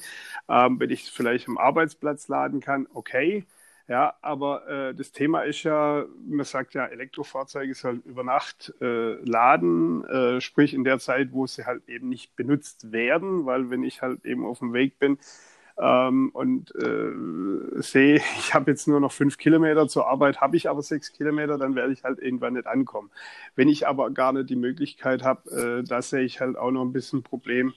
[0.49, 3.45] ähm, wenn ich es vielleicht am Arbeitsplatz laden kann, okay.
[3.87, 9.13] Ja, aber äh, das Thema ist ja, man sagt ja, Elektrofahrzeuge sollen über Nacht äh,
[9.23, 13.83] laden, äh, sprich in der Zeit, wo sie halt eben nicht benutzt werden, weil wenn
[13.83, 15.17] ich halt eben auf dem Weg bin
[15.77, 20.69] ähm, und äh, sehe, ich habe jetzt nur noch fünf Kilometer zur Arbeit, habe ich
[20.69, 23.09] aber sechs Kilometer, dann werde ich halt irgendwann nicht ankommen.
[23.55, 26.83] Wenn ich aber gar nicht die Möglichkeit habe, äh, da sehe ich halt auch noch
[26.83, 27.73] ein bisschen Problem,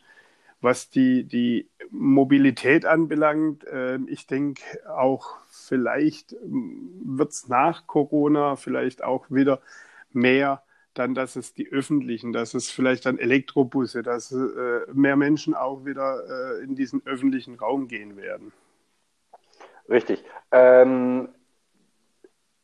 [0.61, 3.65] was die, die Mobilität anbelangt.
[3.65, 9.61] Äh, ich denke auch vielleicht ähm, wird es nach Corona vielleicht auch wieder
[10.13, 10.63] mehr
[10.95, 15.85] dann, dass es die öffentlichen, dass es vielleicht dann Elektrobusse, dass äh, mehr Menschen auch
[15.85, 18.53] wieder äh, in diesen öffentlichen Raum gehen werden.
[19.89, 20.25] Richtig.
[20.53, 21.29] Ähm,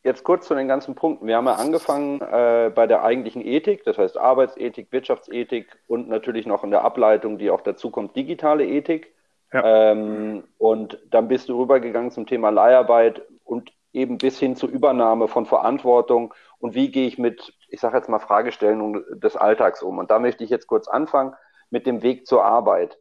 [0.07, 1.27] jetzt kurz zu den ganzen Punkten.
[1.27, 6.47] Wir haben ja angefangen äh, bei der eigentlichen Ethik, das heißt Arbeitsethik, Wirtschaftsethik und natürlich
[6.47, 9.13] noch in der Ableitung, die auch dazu kommt, digitale Ethik.
[9.53, 9.93] Ja.
[9.93, 15.29] Ähm, und dann bist du rübergegangen zum Thema Leiharbeit und eben bis hin zur Übernahme
[15.29, 19.99] von Verantwortung und wie gehe ich mit, ich sage jetzt mal, Fragestellungen des Alltags um.
[19.99, 21.35] Und da möchte ich jetzt kurz anfangen
[21.71, 22.99] mit dem Weg zur Arbeit.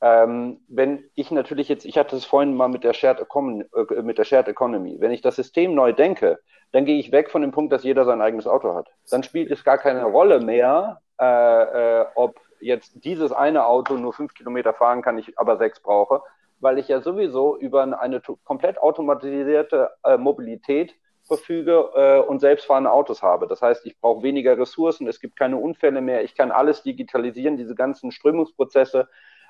[0.00, 4.02] Ähm, wenn ich natürlich jetzt, ich hatte es vorhin mal mit der, Shared Economy, äh,
[4.02, 6.38] mit der Shared Economy, wenn ich das System neu denke,
[6.72, 8.88] dann gehe ich weg von dem Punkt, dass jeder sein eigenes Auto hat.
[9.10, 14.12] Dann spielt es gar keine Rolle mehr, äh, äh, ob jetzt dieses eine Auto nur
[14.12, 16.22] fünf Kilometer fahren kann, ich aber sechs brauche,
[16.60, 20.94] weil ich ja sowieso über eine komplett automatisierte äh, Mobilität
[21.24, 23.46] verfüge äh, und selbstfahrende Autos habe.
[23.46, 27.56] Das heißt, ich brauche weniger Ressourcen, es gibt keine Unfälle mehr, ich kann alles digitalisieren,
[27.56, 29.08] diese ganzen Strömungsprozesse.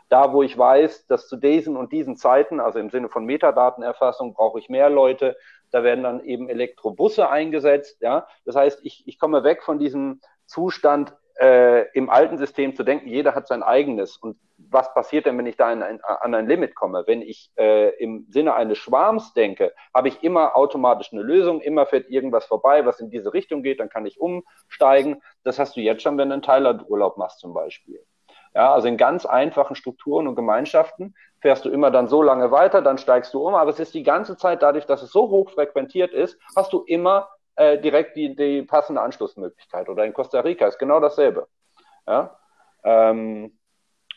[0.08, 4.34] Da, wo ich weiß, dass zu diesen und diesen Zeiten, also im Sinne von Metadatenerfassung,
[4.34, 5.36] brauche ich mehr Leute,
[5.70, 8.00] da werden dann eben Elektrobusse eingesetzt.
[8.00, 8.26] Ja?
[8.44, 13.08] Das heißt, ich, ich komme weg von diesem Zustand, äh, im alten System zu denken,
[13.08, 14.16] jeder hat sein eigenes.
[14.16, 17.04] Und was passiert denn, wenn ich da ein, an ein Limit komme?
[17.06, 21.86] Wenn ich äh, im Sinne eines Schwarms denke, habe ich immer automatisch eine Lösung, immer
[21.86, 25.22] fährt irgendwas vorbei, was in diese Richtung geht, dann kann ich umsteigen.
[25.44, 28.04] Das hast du jetzt schon, wenn du einen Thailand-Urlaub machst zum Beispiel.
[28.54, 32.82] Ja, also in ganz einfachen Strukturen und Gemeinschaften fährst du immer dann so lange weiter,
[32.82, 35.50] dann steigst du um, aber es ist die ganze Zeit dadurch, dass es so hoch
[35.50, 39.88] frequentiert ist, hast du immer äh, direkt die, die passende Anschlussmöglichkeit.
[39.88, 41.48] Oder in Costa Rica ist genau dasselbe.
[42.06, 42.38] Ja?
[42.84, 43.58] Ähm,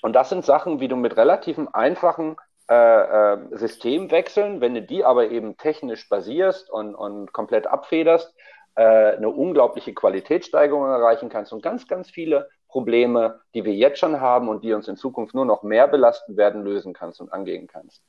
[0.01, 2.37] und das sind Sachen, wie du mit relativen einfachen
[2.69, 8.33] äh, äh, Systemwechseln, wenn du die aber eben technisch basierst und, und komplett abfederst,
[8.75, 8.83] äh,
[9.17, 14.49] eine unglaubliche Qualitätssteigerung erreichen kannst und ganz, ganz viele Probleme, die wir jetzt schon haben
[14.49, 18.03] und die uns in Zukunft nur noch mehr belasten werden, lösen kannst und angehen kannst.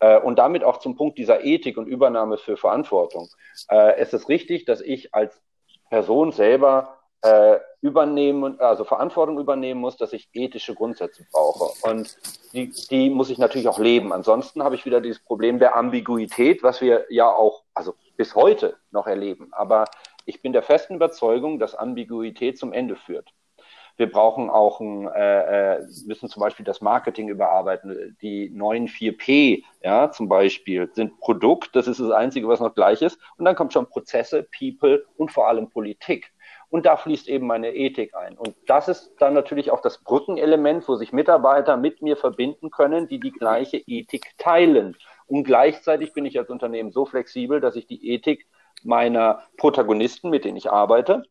[0.00, 3.28] Äh, und damit auch zum Punkt dieser Ethik und Übernahme für Verantwortung.
[3.68, 5.40] Äh, es ist richtig, dass ich als
[5.90, 11.72] Person selber äh, übernehmen, also Verantwortung übernehmen muss, dass ich ethische Grundsätze brauche.
[11.88, 12.16] Und
[12.52, 14.12] die, die muss ich natürlich auch leben.
[14.12, 18.76] Ansonsten habe ich wieder dieses Problem der Ambiguität, was wir ja auch, also bis heute
[18.90, 19.48] noch erleben.
[19.52, 19.84] Aber
[20.24, 23.32] ich bin der festen Überzeugung, dass Ambiguität zum Ende führt.
[23.96, 28.16] Wir brauchen auch ein, äh, äh, müssen zum Beispiel das Marketing überarbeiten.
[28.20, 33.00] Die neuen 4P, ja, zum Beispiel, sind Produkt, das ist das Einzige, was noch gleich
[33.02, 33.18] ist.
[33.38, 36.32] Und dann kommt schon Prozesse, People und vor allem Politik.
[36.68, 38.36] Und da fließt eben meine Ethik ein.
[38.36, 43.08] Und das ist dann natürlich auch das Brückenelement, wo sich Mitarbeiter mit mir verbinden können,
[43.08, 44.96] die die gleiche Ethik teilen.
[45.26, 48.46] Und gleichzeitig bin ich als Unternehmen so flexibel, dass ich die Ethik
[48.82, 51.22] meiner Protagonisten, mit denen ich arbeite,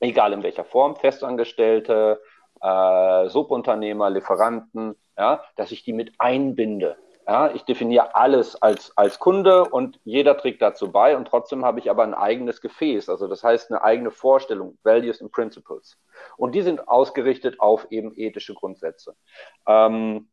[0.00, 2.20] egal in welcher Form, Festangestellte,
[2.60, 6.96] äh, Subunternehmer, Lieferanten, ja, dass ich die mit einbinde.
[7.26, 11.78] Ja, ich definiere alles als, als Kunde und jeder trägt dazu bei und trotzdem habe
[11.78, 15.98] ich aber ein eigenes Gefäß, also das heißt eine eigene Vorstellung, Values and Principles.
[16.38, 19.14] Und die sind ausgerichtet auf eben ethische Grundsätze.
[19.66, 20.28] Ähm,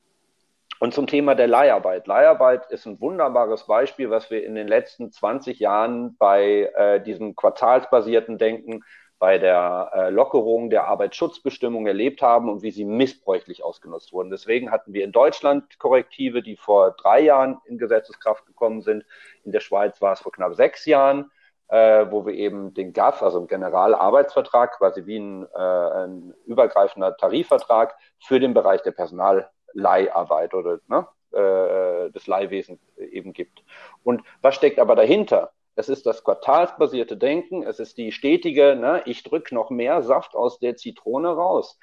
[0.79, 2.07] und zum Thema der Leiharbeit.
[2.07, 7.35] Leiharbeit ist ein wunderbares Beispiel, was wir in den letzten 20 Jahren bei äh, diesem
[7.35, 8.83] quartalsbasierten Denken
[9.19, 14.29] bei der äh, Lockerung der Arbeitsschutzbestimmung erlebt haben und wie sie missbräuchlich ausgenutzt wurden.
[14.29, 19.05] Deswegen hatten wir in Deutschland Korrektive, die vor drei Jahren in Gesetzeskraft gekommen sind.
[19.43, 21.31] In der Schweiz war es vor knapp sechs Jahren,
[21.69, 27.15] äh, wo wir eben den GAF, also einen Generalarbeitsvertrag, quasi wie ein, äh, ein übergreifender
[27.15, 33.63] Tarifvertrag für den Bereich der Personalleiharbeit oder ne, äh, des Leihwesens eben gibt.
[34.03, 35.51] Und was steckt aber dahinter?
[35.75, 40.35] Es ist das quartalsbasierte Denken, es ist die stetige, ne, ich drücke noch mehr Saft
[40.35, 41.77] aus der Zitrone raus.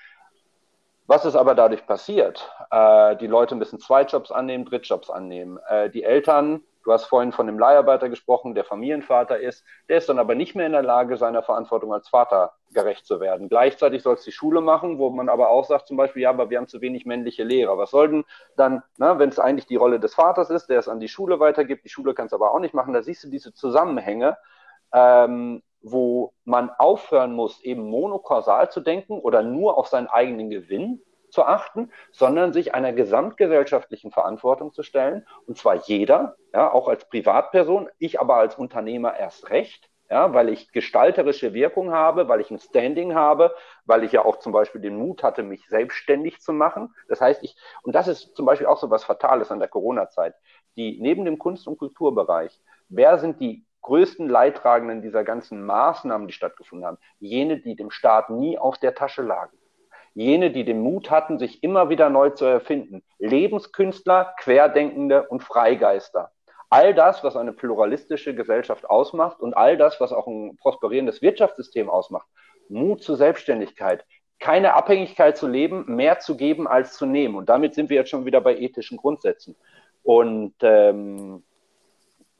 [1.06, 2.50] Was ist aber dadurch passiert?
[2.70, 5.58] Äh, die Leute müssen Zweitjobs annehmen, Drittjobs annehmen.
[5.68, 9.64] Äh, die Eltern Du hast vorhin von dem Leiharbeiter gesprochen, der Familienvater ist.
[9.88, 13.20] Der ist dann aber nicht mehr in der Lage, seiner Verantwortung als Vater gerecht zu
[13.20, 13.48] werden.
[13.48, 16.50] Gleichzeitig soll es die Schule machen, wo man aber auch sagt zum Beispiel, ja, aber
[16.50, 17.78] wir haben zu wenig männliche Lehrer.
[17.78, 18.24] Was soll denn
[18.56, 21.38] dann, ne, wenn es eigentlich die Rolle des Vaters ist, der es an die Schule
[21.38, 24.36] weitergibt, die Schule kann es aber auch nicht machen, da siehst du diese Zusammenhänge,
[24.92, 31.02] ähm, wo man aufhören muss, eben monokausal zu denken oder nur auf seinen eigenen Gewinn
[31.32, 35.26] zu achten, sondern sich einer gesamtgesellschaftlichen Verantwortung zu stellen.
[35.46, 40.50] Und zwar jeder, ja, auch als Privatperson, ich aber als Unternehmer erst recht, ja, weil
[40.50, 43.54] ich gestalterische Wirkung habe, weil ich ein Standing habe,
[43.86, 46.94] weil ich ja auch zum Beispiel den Mut hatte, mich selbstständig zu machen.
[47.08, 50.34] Das heißt, ich, und das ist zum Beispiel auch so was Fatales an der Corona-Zeit,
[50.76, 52.60] die neben dem Kunst- und Kulturbereich,
[52.90, 58.28] wer sind die größten Leidtragenden dieser ganzen Maßnahmen, die stattgefunden haben, jene, die dem Staat
[58.28, 59.56] nie auf der Tasche lagen.
[60.14, 63.02] Jene, die den Mut hatten, sich immer wieder neu zu erfinden.
[63.18, 66.30] Lebenskünstler, Querdenkende und Freigeister.
[66.68, 71.90] All das, was eine pluralistische Gesellschaft ausmacht und all das, was auch ein prosperierendes Wirtschaftssystem
[71.90, 72.26] ausmacht.
[72.68, 74.04] Mut zur Selbstständigkeit,
[74.38, 77.36] keine Abhängigkeit zu leben, mehr zu geben als zu nehmen.
[77.36, 79.54] Und damit sind wir jetzt schon wieder bei ethischen Grundsätzen.
[80.02, 81.42] Und ähm,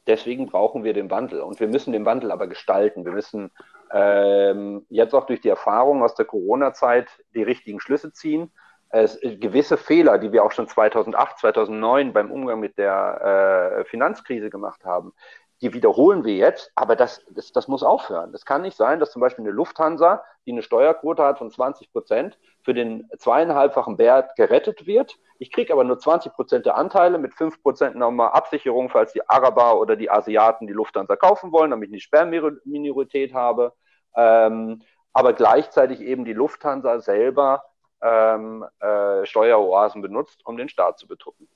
[0.07, 1.41] deswegen brauchen wir den Wandel.
[1.41, 3.05] Und wir müssen den Wandel aber gestalten.
[3.05, 3.51] Wir müssen
[3.93, 8.53] ähm, jetzt auch durch die Erfahrung aus der Corona-Zeit die richtigen Schlüsse ziehen.
[8.88, 14.51] Es, gewisse Fehler, die wir auch schon 2008, 2009 beim Umgang mit der äh, Finanzkrise
[14.51, 15.12] gemacht haben,
[15.62, 18.34] die wiederholen wir jetzt, aber das, das, das muss aufhören.
[18.34, 21.93] Es kann nicht sein, dass zum Beispiel eine Lufthansa, die eine Steuerquote hat von 20
[21.93, 25.16] Prozent, für den zweieinhalbfachen Wert gerettet wird.
[25.38, 29.28] Ich kriege aber nur 20 Prozent der Anteile mit 5 Prozent nochmal Absicherung, falls die
[29.28, 33.72] Araber oder die Asiaten die Lufthansa kaufen wollen, damit ich eine Sperrminorität habe.
[34.14, 34.82] Ähm,
[35.12, 37.64] aber gleichzeitig eben die Lufthansa selber
[38.00, 41.48] ähm, äh, Steueroasen benutzt, um den Staat zu betrügen.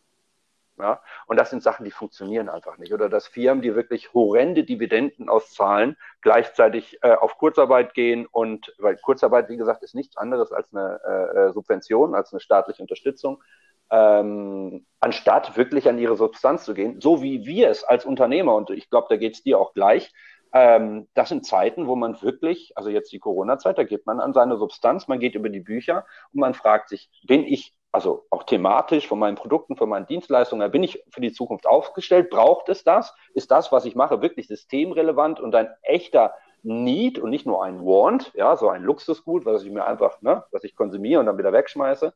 [0.78, 1.00] Ja?
[1.26, 2.92] Und das sind Sachen, die funktionieren einfach nicht.
[2.92, 8.96] Oder dass Firmen, die wirklich horrende Dividenden auszahlen, gleichzeitig äh, auf Kurzarbeit gehen und, weil
[8.96, 13.42] Kurzarbeit, wie gesagt, ist nichts anderes als eine äh, äh, Subvention, als eine staatliche Unterstützung,
[13.90, 18.70] ähm, anstatt wirklich an ihre Substanz zu gehen, so wie wir es als Unternehmer, und
[18.70, 20.12] ich glaube, da geht es dir auch gleich,
[20.52, 24.32] ähm, das sind Zeiten, wo man wirklich, also jetzt die Corona-Zeit, da geht man an
[24.32, 28.42] seine Substanz, man geht über die Bücher und man fragt sich, bin ich also auch
[28.42, 32.28] thematisch von meinen Produkten, von meinen Dienstleistungen, bin ich für die Zukunft aufgestellt?
[32.28, 33.14] Braucht es das?
[33.32, 37.80] Ist das, was ich mache, wirklich systemrelevant und ein echter Need und nicht nur ein
[37.80, 41.38] Want, ja, so ein Luxusgut, was ich mir einfach, ne, was ich konsumiere und dann
[41.38, 42.12] wieder wegschmeiße.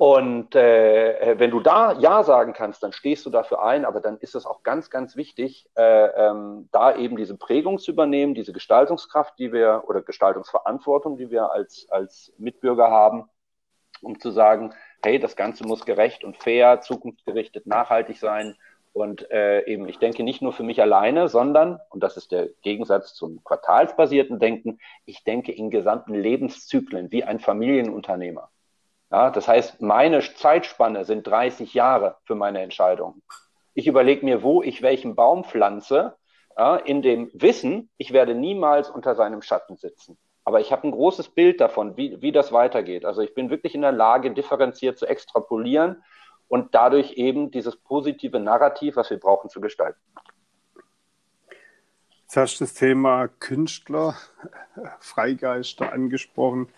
[0.00, 4.16] Und äh, wenn du da Ja sagen kannst, dann stehst du dafür ein, aber dann
[4.16, 8.54] ist es auch ganz, ganz wichtig, äh, ähm, da eben diese Prägung zu übernehmen, diese
[8.54, 13.28] Gestaltungskraft, die wir oder Gestaltungsverantwortung, die wir als, als Mitbürger haben,
[14.00, 14.72] um zu sagen,
[15.02, 18.56] hey, das Ganze muss gerecht und fair, zukunftsgerichtet, nachhaltig sein.
[18.94, 22.48] Und äh, eben, ich denke nicht nur für mich alleine, sondern, und das ist der
[22.62, 28.48] Gegensatz zum quartalsbasierten Denken, ich denke in gesamten Lebenszyklen wie ein Familienunternehmer.
[29.10, 33.22] Ja, das heißt, meine Zeitspanne sind 30 Jahre für meine Entscheidungen.
[33.74, 36.16] Ich überlege mir, wo ich welchen Baum pflanze,
[36.56, 40.18] ja, in dem Wissen, ich werde niemals unter seinem Schatten sitzen.
[40.44, 43.04] Aber ich habe ein großes Bild davon, wie, wie das weitergeht.
[43.04, 46.02] Also ich bin wirklich in der Lage, differenziert zu extrapolieren
[46.48, 50.00] und dadurch eben dieses positive Narrativ, was wir brauchen, zu gestalten.
[52.22, 54.14] Jetzt hast du das Thema Künstler,
[55.00, 56.68] Freigeister angesprochen.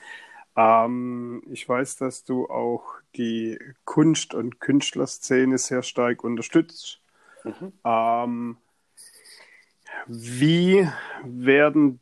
[0.57, 2.85] Ähm, ich weiß, dass du auch
[3.17, 7.01] die Kunst- und Künstlerszene sehr stark unterstützt.
[7.45, 7.73] Mhm.
[7.85, 8.57] Ähm,
[10.07, 10.89] wie
[11.25, 12.01] werden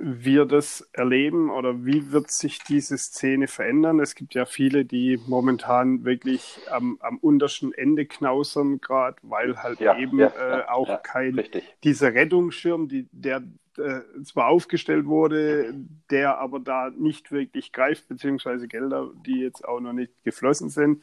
[0.00, 4.00] wir das erleben oder wie wird sich diese Szene verändern?
[4.00, 9.80] Es gibt ja viele, die momentan wirklich am, am untersten Ende knausern, gerade weil halt
[9.80, 11.64] ja, eben ja, äh, auch ja, kein richtig.
[11.84, 13.42] dieser Rettungsschirm, die, der
[13.78, 15.74] äh, zwar aufgestellt wurde,
[16.10, 21.02] der aber da nicht wirklich greift, beziehungsweise Gelder, die jetzt auch noch nicht geflossen sind.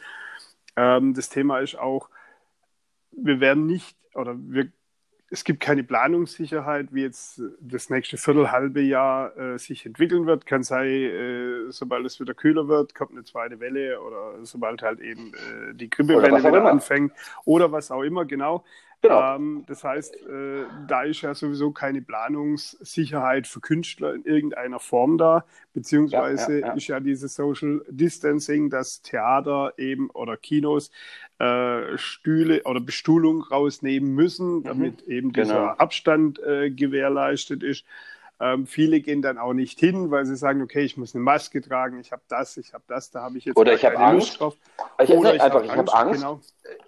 [0.76, 2.10] Ähm, das Thema ist auch,
[3.12, 4.72] wir werden nicht oder wir
[5.30, 10.46] es gibt keine Planungssicherheit, wie jetzt das nächste Viertelhalbe Jahr äh, sich entwickeln wird.
[10.46, 15.00] Kann sein, äh, sobald es wieder kühler wird, kommt eine zweite Welle oder sobald halt
[15.00, 17.12] eben äh, die Grippewelle wieder anfängt
[17.44, 18.64] oder was auch immer, genau.
[19.02, 19.36] Genau.
[19.36, 25.18] Ähm, das heißt, äh, da ist ja sowieso keine Planungssicherheit für Künstler in irgendeiner Form
[25.18, 26.74] da, beziehungsweise ja, ja, ja.
[26.74, 30.92] ist ja dieses Social Distancing, dass Theater eben oder Kinos
[31.40, 34.64] äh, Stühle oder Bestuhlung rausnehmen müssen, mhm.
[34.64, 35.14] damit mhm.
[35.14, 35.74] eben dieser genau.
[35.74, 37.86] Abstand äh, gewährleistet ist.
[38.40, 41.62] Ähm, viele gehen dann auch nicht hin, weil sie sagen, okay, ich muss eine Maske
[41.62, 44.40] tragen, ich habe das, ich habe das, da habe ich jetzt Oder ich habe Angst.
[44.40, 44.56] Drauf.
[45.02, 46.22] Ich, Oder ich einfach, hab ich habe Angst.
[46.22, 46.40] Genau.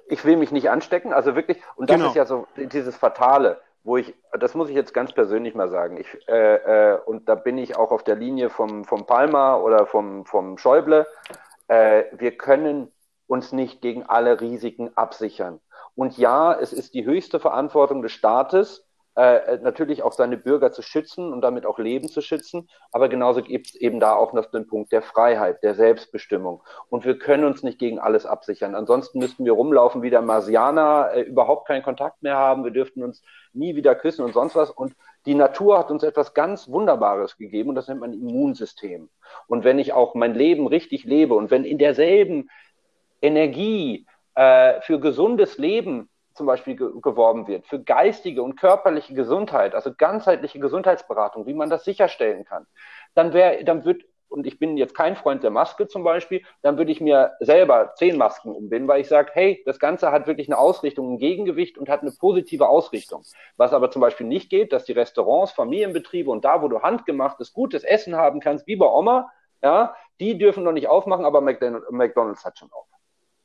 [0.10, 2.10] Ich will mich nicht anstecken, also wirklich, und das genau.
[2.10, 5.98] ist ja so dieses Fatale, wo ich, das muss ich jetzt ganz persönlich mal sagen,
[5.98, 6.56] ich, äh,
[6.94, 10.58] äh, und da bin ich auch auf der Linie vom, vom Palmer oder vom, vom
[10.58, 11.08] Schäuble,
[11.70, 12.92] äh, wir können
[13.28, 15.62] uns nicht gegen alle Risiken absichern.
[15.96, 18.87] Und ja, es ist die höchste Verantwortung des Staates,
[19.18, 22.70] äh, natürlich auch seine Bürger zu schützen und damit auch Leben zu schützen.
[22.92, 26.62] Aber genauso gibt es eben da auch noch den Punkt der Freiheit, der Selbstbestimmung.
[26.90, 28.76] Und wir können uns nicht gegen alles absichern.
[28.76, 32.64] Ansonsten müssten wir rumlaufen wie der Marsianer, äh, überhaupt keinen Kontakt mehr haben.
[32.64, 34.70] Wir dürften uns nie wieder küssen und sonst was.
[34.70, 34.96] Und
[35.26, 39.10] die Natur hat uns etwas ganz Wunderbares gegeben und das nennt man Immunsystem.
[39.48, 42.52] Und wenn ich auch mein Leben richtig lebe und wenn in derselben
[43.20, 44.06] Energie
[44.36, 46.08] äh, für gesundes Leben
[46.38, 51.70] zum Beispiel ge geworben wird, für geistige und körperliche Gesundheit, also ganzheitliche Gesundheitsberatung, wie man
[51.70, 52.68] das sicherstellen kann,
[53.16, 56.78] dann wäre, dann wird und ich bin jetzt kein Freund der Maske zum Beispiel, dann
[56.78, 60.48] würde ich mir selber zehn Masken umbinden, weil ich sage, hey, das Ganze hat wirklich
[60.48, 63.24] eine Ausrichtung, ein Gegengewicht und hat eine positive Ausrichtung.
[63.56, 67.54] Was aber zum Beispiel nicht geht, dass die Restaurants, Familienbetriebe und da, wo du handgemachtes,
[67.54, 69.32] gutes Essen haben kannst, wie bei Oma,
[69.64, 72.86] ja, die dürfen noch nicht aufmachen, aber McDonalds hat schon auf.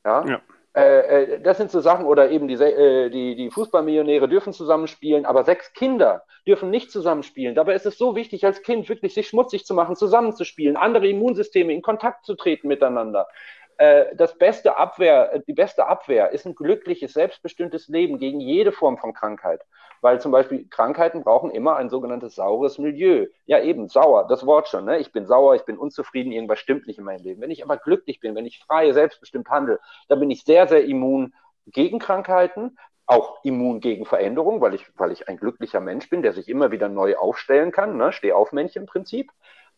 [0.04, 0.24] Ja.
[0.26, 0.40] ja.
[0.74, 5.26] Äh, äh, das sind so Sachen, oder eben die, äh, die, die Fußballmillionäre dürfen zusammenspielen,
[5.26, 7.54] aber sechs Kinder dürfen nicht zusammenspielen.
[7.54, 11.72] Dabei ist es so wichtig, als Kind wirklich sich schmutzig zu machen, zusammenzuspielen, andere Immunsysteme
[11.72, 13.28] in Kontakt zu treten miteinander.
[13.76, 18.96] Äh, das beste Abwehr, die beste Abwehr ist ein glückliches, selbstbestimmtes Leben gegen jede Form
[18.96, 19.60] von Krankheit
[20.02, 23.26] weil zum Beispiel Krankheiten brauchen immer ein sogenanntes saures Milieu.
[23.46, 24.84] Ja, eben, sauer, das Wort schon.
[24.84, 24.98] Ne?
[24.98, 27.40] Ich bin sauer, ich bin unzufrieden, irgendwas stimmt nicht in meinem Leben.
[27.40, 29.78] Wenn ich aber glücklich bin, wenn ich frei, selbstbestimmt handle,
[30.08, 31.32] dann bin ich sehr, sehr immun
[31.66, 32.76] gegen Krankheiten,
[33.06, 36.72] auch immun gegen Veränderung, weil ich, weil ich ein glücklicher Mensch bin, der sich immer
[36.72, 37.96] wieder neu aufstellen kann.
[37.96, 38.12] Ne?
[38.12, 39.30] Steh auf Männchen-Prinzip.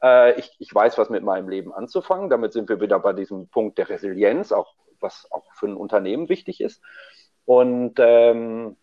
[0.03, 2.31] Äh, ich, ich weiß, was mit meinem Leben anzufangen.
[2.31, 6.31] Damit sind wir wieder bei diesem Punkt der Resilienz, auch was auch für ein Unternehmen
[6.31, 6.81] wichtig ist.
[7.45, 8.79] Und ähm,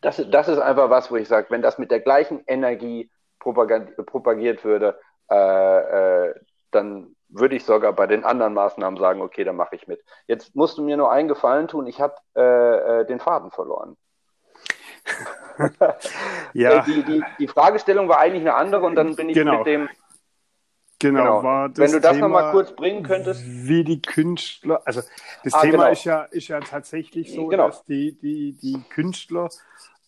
[0.00, 4.64] das, das ist einfach was, wo ich sage, wenn das mit der gleichen Energie propagiert
[4.64, 4.98] würde,
[5.30, 6.34] äh, äh,
[6.70, 10.02] dann würde ich sogar bei den anderen Maßnahmen sagen, okay, dann mache ich mit.
[10.26, 13.96] Jetzt musst du mir nur einen Gefallen tun, ich habe äh, äh, den Faden verloren.
[16.52, 16.70] ja.
[16.80, 19.58] Äh, die, die, die Fragestellung war eigentlich eine andere und dann bin ich genau.
[19.58, 19.88] mit dem.
[21.00, 21.42] Genau, genau.
[21.42, 23.42] War das Wenn du das nochmal kurz bringen könntest.
[23.46, 25.00] Wie die Künstler, also
[25.42, 25.92] das ah, Thema genau.
[25.92, 27.68] ist, ja, ist ja tatsächlich so, genau.
[27.68, 29.48] dass die, die, die Künstler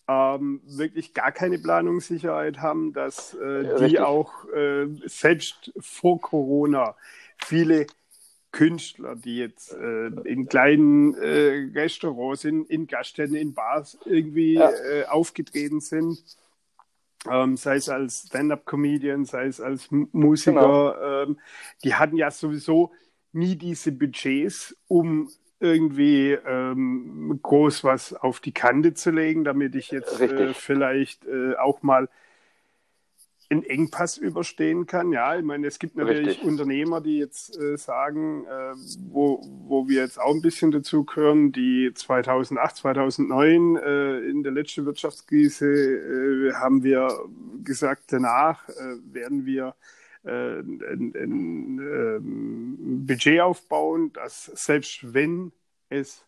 [0.07, 6.95] ähm, wirklich gar keine Planungssicherheit haben, dass äh, die auch äh, selbst vor Corona
[7.43, 7.87] viele
[8.51, 14.69] Künstler, die jetzt äh, in kleinen äh, Restaurants, in, in Gaststätten, in Bars irgendwie ja.
[14.69, 16.23] äh, aufgetreten sind,
[17.29, 21.23] ähm, sei es als Stand-up-Comedian, sei es als Musiker, genau.
[21.23, 21.39] ähm,
[21.83, 22.91] die hatten ja sowieso
[23.31, 29.91] nie diese Budgets, um irgendwie ähm, groß was auf die Kante zu legen, damit ich
[29.91, 32.09] jetzt äh, vielleicht äh, auch mal
[33.53, 35.11] einen Engpass überstehen kann.
[35.11, 36.45] Ja, ich meine, es gibt natürlich Richtig.
[36.45, 38.73] Unternehmer, die jetzt äh, sagen, äh,
[39.09, 44.51] wo, wo wir jetzt auch ein bisschen dazu gehören, die 2008, 2009 äh, in der
[44.51, 47.09] letzten Wirtschaftskrise äh, haben wir
[47.63, 48.67] gesagt, danach
[49.11, 49.75] werden wir
[50.23, 55.51] äh, ein, ein ähm, Budget aufbauen, dass selbst wenn
[55.89, 56.25] es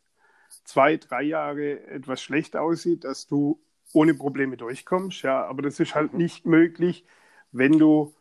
[0.66, 3.62] zwei, drei Jahre etwas schlecht aussieht, dass du
[3.96, 5.24] ohne Probleme durchkommst.
[5.24, 7.06] Ja, aber das ist halt nicht möglich,
[7.52, 8.14] wenn du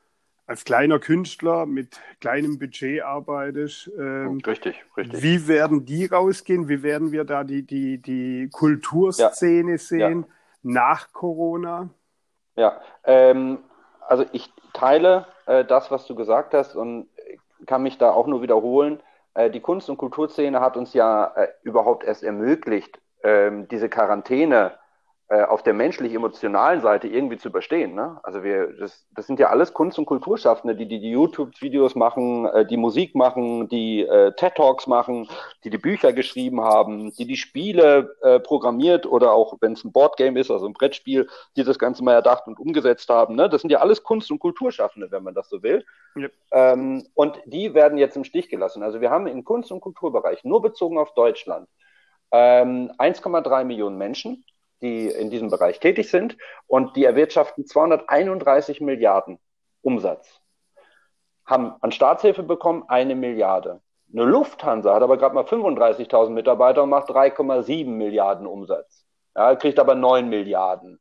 [0.46, 3.90] als kleiner Künstler mit kleinem Budget arbeitest.
[3.98, 5.22] Ähm, richtig, richtig.
[5.22, 6.68] Wie werden die rausgehen?
[6.68, 9.78] Wie werden wir da die, die, die Kulturszene ja.
[9.78, 10.28] sehen ja.
[10.62, 11.88] nach Corona?
[12.56, 13.58] Ja, ähm,
[14.06, 17.08] also ich teile äh, das, was du gesagt hast und
[17.66, 19.00] kann mich da auch nur wiederholen.
[19.32, 24.72] Äh, die Kunst- und Kulturszene hat uns ja äh, überhaupt erst ermöglicht, ähm, diese Quarantäne
[25.30, 27.94] auf der menschlich-emotionalen Seite irgendwie zu überstehen.
[27.94, 28.20] Ne?
[28.22, 32.44] Also wir, das, das sind ja alles Kunst- und Kulturschaffende, die die, die YouTube-Videos machen,
[32.46, 35.26] äh, die Musik machen, die äh, TED-Talks machen,
[35.64, 39.92] die die Bücher geschrieben haben, die die Spiele äh, programmiert oder auch, wenn es ein
[39.92, 43.34] Boardgame ist, also ein Brettspiel, die das Ganze mal erdacht und umgesetzt haben.
[43.34, 43.48] Ne?
[43.48, 45.86] Das sind ja alles Kunst- und Kulturschaffende, wenn man das so will.
[46.16, 46.28] Ja.
[46.52, 48.82] Ähm, und die werden jetzt im Stich gelassen.
[48.82, 51.66] Also wir haben im Kunst- und Kulturbereich, nur bezogen auf Deutschland,
[52.30, 54.44] ähm, 1,3 Millionen Menschen
[54.85, 59.39] die in diesem Bereich tätig sind und die erwirtschaften 231 Milliarden
[59.82, 60.41] Umsatz.
[61.45, 63.80] Haben an Staatshilfe bekommen eine Milliarde.
[64.12, 69.05] Eine Lufthansa hat aber gerade mal 35.000 Mitarbeiter und macht 3,7 Milliarden Umsatz.
[69.35, 71.01] Ja, kriegt aber 9 Milliarden.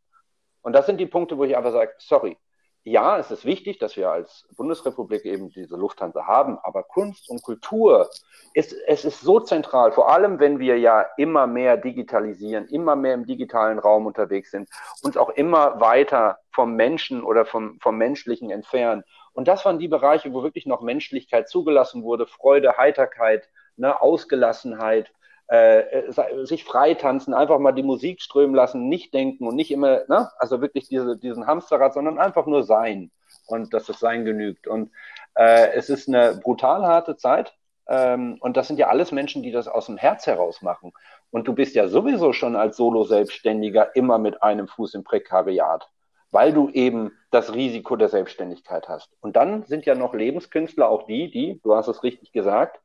[0.61, 2.37] Und das sind die Punkte, wo ich einfach sage, sorry,
[2.85, 7.41] ja, es ist wichtig, dass wir als Bundesrepublik eben diese Lufthansa haben, aber Kunst und
[7.41, 8.09] Kultur
[8.53, 13.13] ist, es ist so zentral, vor allem wenn wir ja immer mehr digitalisieren, immer mehr
[13.13, 14.69] im digitalen Raum unterwegs sind,
[15.01, 19.03] uns auch immer weiter vom Menschen oder vom, vom Menschlichen entfernen.
[19.31, 25.11] Und das waren die Bereiche, wo wirklich noch Menschlichkeit zugelassen wurde, Freude, Heiterkeit, ne, Ausgelassenheit,
[25.47, 30.01] äh, äh sich freitanzen, einfach mal die Musik strömen lassen, nicht denken und nicht immer,
[30.07, 30.29] ne?
[30.37, 33.11] also wirklich diese, diesen Hamsterrad, sondern einfach nur sein
[33.47, 34.67] und dass das Sein genügt.
[34.67, 34.91] Und
[35.35, 37.53] äh, es ist eine brutal harte Zeit
[37.87, 40.93] ähm, und das sind ja alles Menschen, die das aus dem Herz heraus machen.
[41.31, 45.89] Und du bist ja sowieso schon als Solo-Selbstständiger immer mit einem Fuß im Prekariat,
[46.31, 49.09] weil du eben das Risiko der Selbstständigkeit hast.
[49.19, 52.79] Und dann sind ja noch Lebenskünstler auch die, die, du hast es richtig gesagt,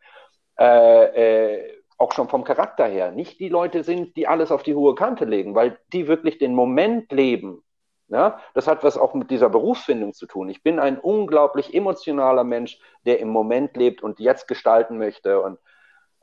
[0.59, 4.75] äh, äh, auch schon vom Charakter her, nicht die Leute sind, die alles auf die
[4.75, 7.63] hohe Kante legen, weil die wirklich den Moment leben.
[8.11, 10.49] Ja, das hat was auch mit dieser Berufsfindung zu tun.
[10.49, 15.43] Ich bin ein unglaublich emotionaler Mensch, der im Moment lebt und jetzt gestalten möchte.
[15.43, 15.59] Und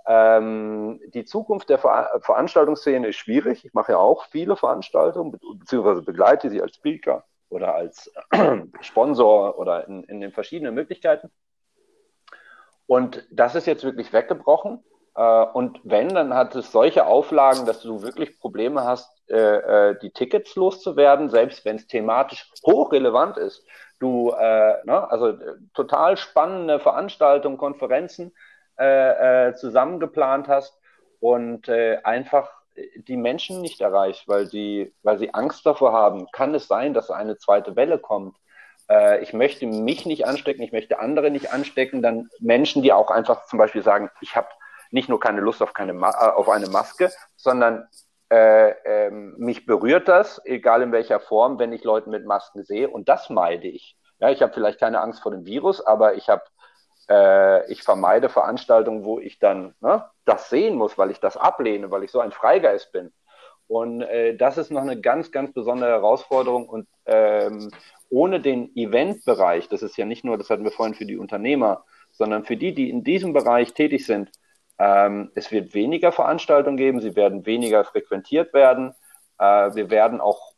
[0.08, 3.66] ähm, die Zukunft der Ver Veranstaltungsszene ist schwierig.
[3.66, 8.12] Ich mache ja auch viele Veranstaltungen, beziehungsweise begleite sie als Speaker oder als
[8.82, 11.30] Sponsor oder in, in den verschiedenen Möglichkeiten.
[12.88, 14.84] Und das ist jetzt wirklich weggebrochen.
[15.16, 20.00] Äh, und wenn, dann hat es solche Auflagen, dass du wirklich Probleme hast, äh, äh,
[20.00, 23.66] die Tickets loszuwerden, selbst wenn es thematisch hochrelevant ist.
[23.98, 25.38] Du, ne, also
[25.74, 28.34] total spannende Veranstaltungen, Konferenzen
[29.56, 30.78] zusammengeplant hast
[31.22, 32.52] und einfach
[33.08, 36.28] die Menschen nicht erreicht, weil sie, weil sie Angst davor haben.
[36.34, 38.36] Kann es sein, dass eine zweite Welle kommt?
[39.22, 42.02] Ich möchte mich nicht anstecken, ich möchte andere nicht anstecken.
[42.02, 44.50] Dann Menschen, die auch einfach zum Beispiel sagen, ich habe
[44.96, 47.88] nicht nur keine Lust auf, keine Ma äh, auf eine Maske, sondern
[48.32, 52.90] äh, äh, mich berührt das, egal in welcher Form, wenn ich Leute mit Masken sehe.
[52.90, 53.98] Und das meide ich.
[54.20, 56.44] Ja, ich habe vielleicht keine Angst vor dem Virus, aber ich habe
[57.10, 61.92] äh, ich vermeide Veranstaltungen, wo ich dann ne, das sehen muss, weil ich das ablehne,
[61.92, 63.12] weil ich so ein Freigeist bin.
[63.68, 66.70] Und äh, das ist noch eine ganz, ganz besondere Herausforderung.
[66.70, 67.70] Und ähm,
[68.10, 71.84] ohne den Eventbereich, das ist ja nicht nur, das hatten wir vorhin für die Unternehmer,
[72.12, 74.32] sondern für die, die in diesem Bereich tätig sind,
[74.78, 78.94] ähm, es wird weniger Veranstaltungen geben, sie werden weniger frequentiert werden.
[79.40, 80.54] Äh, wir werden auch,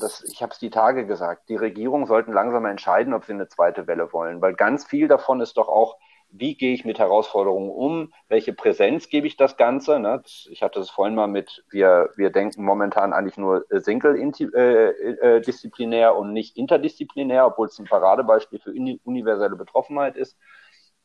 [0.00, 3.48] das, ich habe es die Tage gesagt, die Regierungen sollten langsam entscheiden, ob sie eine
[3.48, 5.96] zweite Welle wollen, weil ganz viel davon ist doch auch,
[6.30, 10.00] wie gehe ich mit Herausforderungen um, welche Präsenz gebe ich das Ganze.
[10.00, 10.22] Ne?
[10.50, 16.16] Ich hatte es vorhin mal mit, wir, wir denken momentan eigentlich nur single-disziplinär äh, äh,
[16.16, 18.72] und nicht interdisziplinär, obwohl es ein Paradebeispiel für
[19.04, 20.36] universelle Betroffenheit ist.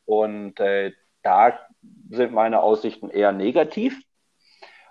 [0.05, 1.59] Und äh, da
[2.09, 4.01] sind meine Aussichten eher negativ.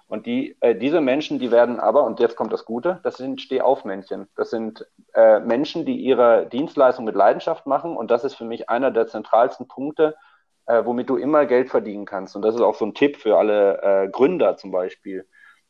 [0.06, 3.40] Und die, äh, diese Menschen, die werden aber, und jetzt kommt das Gute, das sind
[3.40, 4.28] Stehaufmännchen.
[4.34, 4.84] Das sind
[5.14, 7.96] äh, Menschen, die ihre Dienstleistung mit Leidenschaft machen.
[7.96, 10.16] Und das ist für mich einer der zentralsten Punkte,
[10.66, 12.34] äh, womit du immer Geld verdienen kannst.
[12.34, 15.28] Und das ist auch so ein Tipp für alle äh, Gründer zum Beispiel.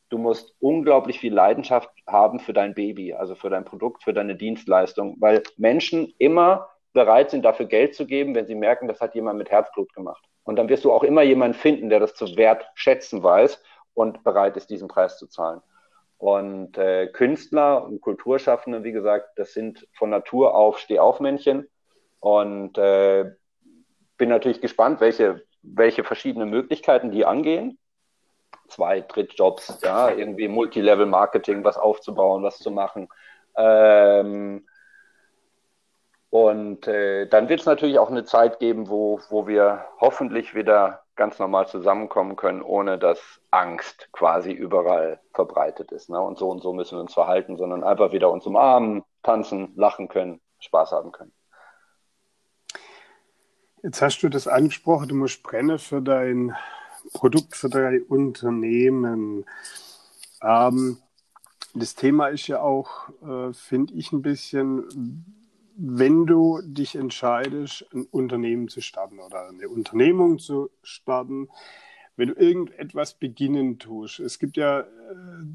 [0.09, 4.35] Du musst unglaublich viel Leidenschaft haben für dein Baby, also für dein Produkt, für deine
[4.35, 9.15] Dienstleistung, weil Menschen immer bereit sind, dafür Geld zu geben, wenn sie merken, das hat
[9.15, 10.23] jemand mit Herzblut gemacht.
[10.43, 13.61] Und dann wirst du auch immer jemanden finden, der das zu wertschätzen weiß
[13.93, 15.61] und bereit ist, diesen Preis zu zahlen.
[16.17, 21.67] Und äh, Künstler und Kulturschaffende, wie gesagt, das sind von Natur auf Stehaufmännchen.
[22.19, 23.31] Und äh,
[24.17, 27.79] bin natürlich gespannt, welche, welche verschiedene Möglichkeiten die angehen.
[28.67, 33.09] Zwei Drittjobs, ja, irgendwie Multilevel-Marketing, was aufzubauen, was zu machen.
[33.57, 34.67] Ähm,
[36.51, 41.03] und äh, dann wird es natürlich auch eine Zeit geben, wo, wo wir hoffentlich wieder
[41.15, 43.19] ganz normal zusammenkommen können, ohne dass
[43.51, 46.09] Angst quasi überall verbreitet ist.
[46.09, 46.19] Ne?
[46.19, 50.09] Und so und so müssen wir uns verhalten, sondern einfach wieder uns umarmen, tanzen, lachen
[50.09, 51.31] können, Spaß haben können.
[53.81, 56.55] Jetzt hast du das angesprochen, du musst brennen für dein
[57.13, 59.45] Produkt, für dein Unternehmen.
[60.43, 60.97] Ähm,
[61.73, 65.40] das Thema ist ja auch, äh, finde ich, ein bisschen,
[65.75, 71.49] wenn du dich entscheidest, ein Unternehmen zu starten oder eine Unternehmung zu starten,
[72.15, 74.19] wenn du irgendetwas beginnen tust.
[74.19, 74.85] Es gibt ja äh,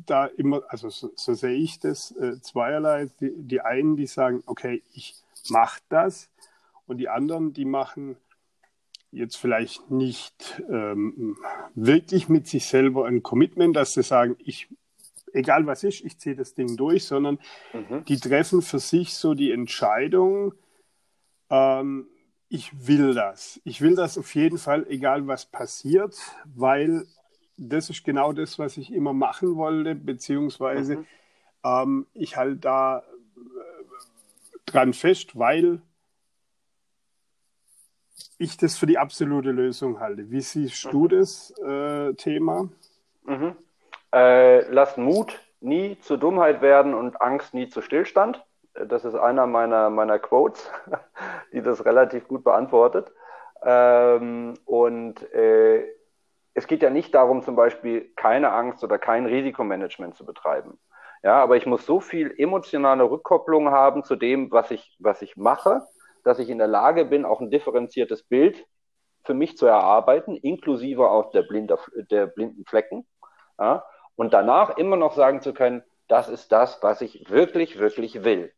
[0.07, 3.09] da immer, also so, so sehe ich das, äh, zweierlei.
[3.21, 5.15] Die, die einen, die sagen, okay, ich
[5.49, 6.31] mache das
[6.87, 8.17] und die anderen, die machen
[9.13, 11.37] jetzt vielleicht nicht ähm,
[11.75, 14.69] wirklich mit sich selber ein Commitment, dass sie sagen, ich
[15.37, 17.39] egal was ist, ich ziehe das Ding durch, sondern
[17.73, 18.05] mhm.
[18.07, 20.55] die treffen für sich so die Entscheidung,
[21.51, 22.09] ähm,
[22.49, 23.61] ich will das.
[23.65, 27.07] Ich will das auf jeden Fall, egal was passiert, weil
[27.57, 31.07] das ist genau das, was ich immer machen wollte, beziehungsweise mhm.
[31.65, 33.03] ähm, ich halt da äh,
[34.67, 35.81] dran fest, weil
[38.39, 40.31] ich das für die absolute Lösung halte.
[40.31, 40.91] Wie siehst mhm.
[40.91, 42.69] du das äh, Thema?
[43.25, 43.57] Mhm.
[44.17, 48.43] Äh, lass Mut nie zur Dummheit werden und Angst nie zu Stillstand.
[48.73, 50.71] Das ist einer meiner, meiner Quotes,
[51.53, 53.13] die das relativ gut beantwortet.
[53.63, 55.85] Ähm, und äh,
[56.55, 60.79] es geht ja nicht darum, zum Beispiel keine Angst oder kein Risikomanagement zu betreiben.
[61.23, 65.37] Ja, aber ich muss so viel emotionale Rückkopplung haben zu dem, was ich, was ich
[65.37, 65.83] mache,
[66.25, 68.65] dass ich in der Lage bin, auch ein differenziertes Bild
[69.25, 71.79] für mich zu erarbeiten, inklusive auch der, blinder,
[72.11, 73.07] der blinden Flecken.
[73.59, 73.85] Ja,
[74.17, 78.53] und danach immer noch sagen zu können, das ist das, was ich wirklich, wirklich will.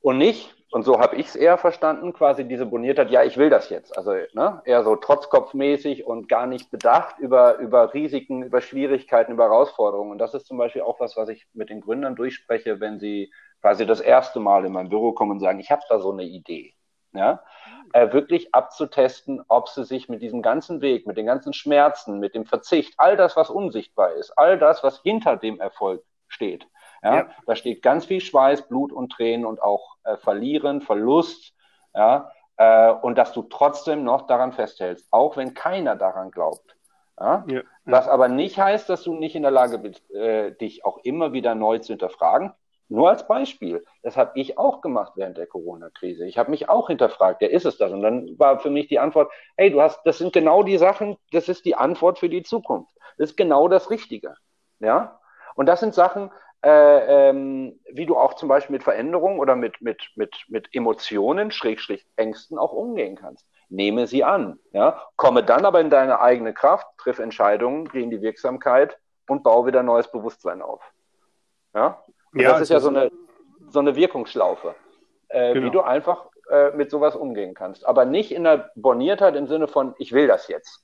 [0.00, 3.50] Und nicht, und so habe ich es eher verstanden, quasi diese Boniertheit, ja, ich will
[3.50, 3.96] das jetzt.
[3.96, 9.44] Also ne, eher so trotzkopfmäßig und gar nicht bedacht über, über Risiken, über Schwierigkeiten, über
[9.44, 10.12] Herausforderungen.
[10.12, 13.32] Und das ist zum Beispiel auch was, was ich mit den Gründern durchspreche, wenn sie
[13.60, 16.24] quasi das erste Mal in mein Büro kommen und sagen, ich habe da so eine
[16.24, 16.74] Idee.
[17.12, 17.42] Ja,
[17.92, 22.34] äh, wirklich abzutesten, ob sie sich mit diesem ganzen Weg, mit den ganzen Schmerzen, mit
[22.34, 26.66] dem Verzicht, all das, was unsichtbar ist, all das, was hinter dem Erfolg steht,
[27.02, 27.28] ja, ja.
[27.46, 31.54] Da steht ganz viel Schweiß, Blut und Tränen und auch äh, Verlieren, Verlust,
[31.94, 36.76] ja, äh, und dass du trotzdem noch daran festhältst, auch wenn keiner daran glaubt.
[37.18, 37.44] Ja?
[37.48, 37.62] ja.
[37.84, 41.32] Was aber nicht heißt, dass du nicht in der Lage bist, äh, dich auch immer
[41.32, 42.52] wieder neu zu hinterfragen.
[42.88, 43.84] Nur als Beispiel.
[44.02, 46.26] Das habe ich auch gemacht während der Corona-Krise.
[46.26, 47.92] Ich habe mich auch hinterfragt, ja, ist es das?
[47.92, 51.16] Und dann war für mich die Antwort, hey, du hast, das sind genau die Sachen,
[51.32, 52.90] das ist die Antwort für die Zukunft.
[53.18, 54.36] Das ist genau das Richtige.
[54.78, 55.18] Ja?
[55.56, 56.30] Und das sind Sachen,
[56.64, 61.50] äh, ähm, wie du auch zum Beispiel mit Veränderungen oder mit, mit, mit, mit Emotionen,
[61.50, 63.46] Schrägstrich Ängsten auch umgehen kannst.
[63.68, 64.60] Nehme sie an.
[64.72, 65.02] Ja?
[65.16, 68.96] Komme dann aber in deine eigene Kraft, triff Entscheidungen, geh in die Wirksamkeit
[69.28, 70.82] und baue wieder neues Bewusstsein auf.
[71.74, 72.02] Ja?
[72.32, 73.10] Und ja, das ist ja so eine,
[73.68, 74.74] so eine Wirkungsschlaufe,
[75.28, 75.66] äh, genau.
[75.66, 77.86] wie du einfach äh, mit sowas umgehen kannst.
[77.86, 80.82] Aber nicht in der Borniertheit im Sinne von, ich will das jetzt.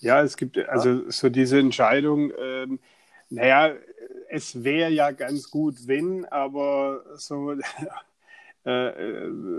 [0.00, 2.78] Ja, es gibt also so diese Entscheidung, ähm,
[3.30, 3.74] naja,
[4.28, 7.52] es wäre ja ganz gut, wenn, aber so,
[8.64, 8.92] äh,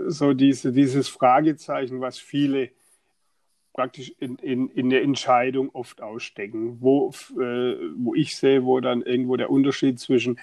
[0.06, 2.70] so diese, dieses Fragezeichen, was viele
[3.72, 9.02] praktisch in, in, in der Entscheidung oft ausstecken, wo, äh, wo ich sehe, wo dann
[9.02, 10.40] irgendwo der Unterschied zwischen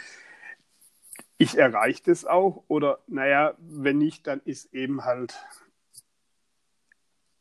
[1.38, 5.36] ich erreiche das auch oder naja, wenn nicht, dann ist eben halt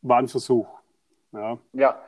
[0.03, 0.69] war ein Versuch.
[1.33, 1.59] Ja.
[1.73, 2.01] ja,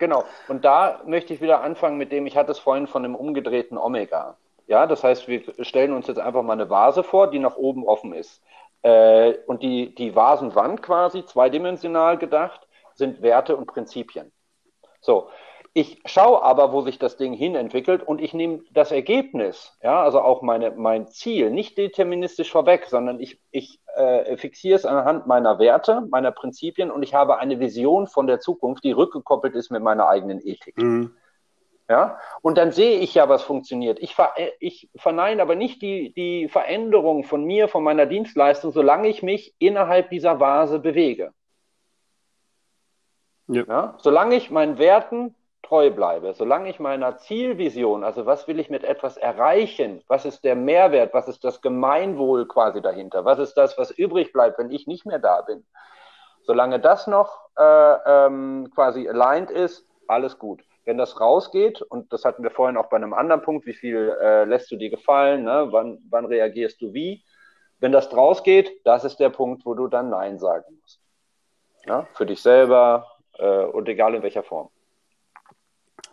[0.00, 0.24] Genau.
[0.48, 3.76] Und da möchte ich wieder anfangen mit dem, ich hatte es vorhin von dem umgedrehten
[3.76, 4.38] Omega.
[4.66, 7.86] Ja, das heißt, wir stellen uns jetzt einfach mal eine Vase vor, die nach oben
[7.86, 8.42] offen ist.
[8.80, 14.32] Äh, und die, die Vasenwand quasi, zweidimensional gedacht, sind Werte und Prinzipien.
[15.02, 15.28] So,
[15.72, 20.02] ich schaue aber, wo sich das Ding hin entwickelt und ich nehme das Ergebnis, ja,
[20.02, 25.28] also auch meine, mein Ziel, nicht deterministisch vorweg, sondern ich, ich äh, fixiere es anhand
[25.28, 29.70] meiner Werte, meiner Prinzipien und ich habe eine Vision von der Zukunft, die rückgekoppelt ist
[29.70, 30.76] mit meiner eigenen Ethik.
[30.76, 31.14] Mhm.
[31.88, 33.98] Ja, und dann sehe ich ja, was funktioniert.
[34.00, 39.08] Ich, ver ich verneine aber nicht die, die Veränderung von mir, von meiner Dienstleistung, solange
[39.08, 41.32] ich mich innerhalb dieser Vase bewege.
[43.48, 43.64] Ja.
[43.66, 43.94] ja.
[43.98, 48.84] solange ich meinen Werten, treu bleibe, solange ich meiner Zielvision, also was will ich mit
[48.84, 53.76] etwas erreichen, was ist der Mehrwert, was ist das Gemeinwohl quasi dahinter, was ist das,
[53.78, 55.66] was übrig bleibt, wenn ich nicht mehr da bin,
[56.42, 60.62] solange das noch äh, ähm, quasi aligned ist, alles gut.
[60.84, 64.16] Wenn das rausgeht, und das hatten wir vorhin auch bei einem anderen Punkt, wie viel
[64.20, 65.68] äh, lässt du dir gefallen, ne?
[65.70, 67.22] wann, wann reagierst du wie,
[67.78, 71.00] wenn das rausgeht, das ist der Punkt, wo du dann Nein sagen musst.
[71.86, 72.06] Ja?
[72.14, 73.06] Für dich selber
[73.38, 74.70] äh, und egal in welcher Form.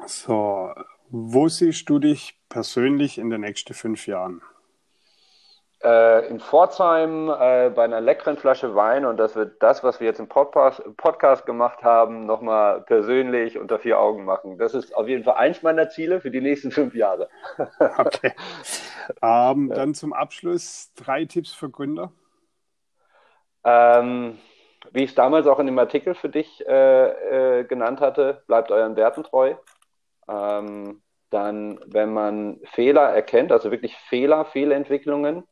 [0.05, 0.73] So,
[1.09, 4.41] wo siehst du dich persönlich in den nächsten fünf Jahren?
[5.83, 10.07] Äh, in Pforzheim äh, bei einer leckeren Flasche Wein und das wird das, was wir
[10.07, 14.57] jetzt im Podcast, Podcast gemacht haben, nochmal persönlich unter vier Augen machen.
[14.57, 17.29] Das ist auf jeden Fall eins meiner Ziele für die nächsten fünf Jahre.
[17.99, 18.33] okay.
[19.21, 19.69] Ähm.
[19.69, 22.11] Dann zum Abschluss drei Tipps für Gründer.
[23.63, 24.39] Ähm,
[24.93, 28.71] wie ich es damals auch in dem Artikel für dich äh, äh genannt hatte, bleibt
[28.71, 29.53] euren Werten treu.
[30.27, 35.43] Ähm, dann, wenn man Fehler erkennt, also wirklich Fehler, Fehlentwicklungen,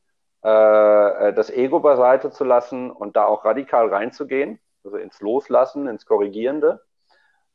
[0.42, 6.06] äh, das Ego beiseite zu lassen und da auch radikal reinzugehen, also ins Loslassen, ins
[6.06, 6.82] Korrigierende.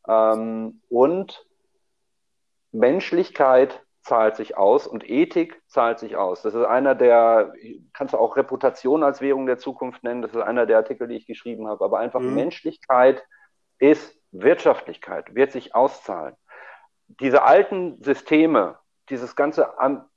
[0.07, 1.47] Ähm, und
[2.73, 6.43] Menschlichkeit zahlt sich aus und Ethik zahlt sich aus.
[6.43, 7.53] Das ist einer der,
[7.93, 11.17] kannst du auch Reputation als Währung der Zukunft nennen, das ist einer der Artikel, die
[11.17, 12.35] ich geschrieben habe, aber einfach mhm.
[12.35, 13.23] Menschlichkeit
[13.79, 16.35] ist Wirtschaftlichkeit, wird sich auszahlen
[17.19, 18.77] diese alten Systeme,
[19.09, 19.69] dieses ganze,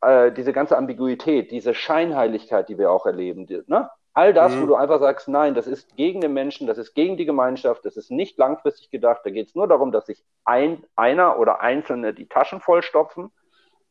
[0.01, 3.89] äh, diese ganze Ambiguität, diese Scheinheiligkeit, die wir auch erleben, ne?
[4.13, 4.61] all das, mhm.
[4.61, 7.83] wo du einfach sagst, nein, das ist gegen den Menschen, das ist gegen die Gemeinschaft,
[7.85, 11.61] das ist nicht langfristig gedacht, da geht es nur darum, dass sich ein, einer oder
[11.61, 13.31] Einzelne die Taschen vollstopfen,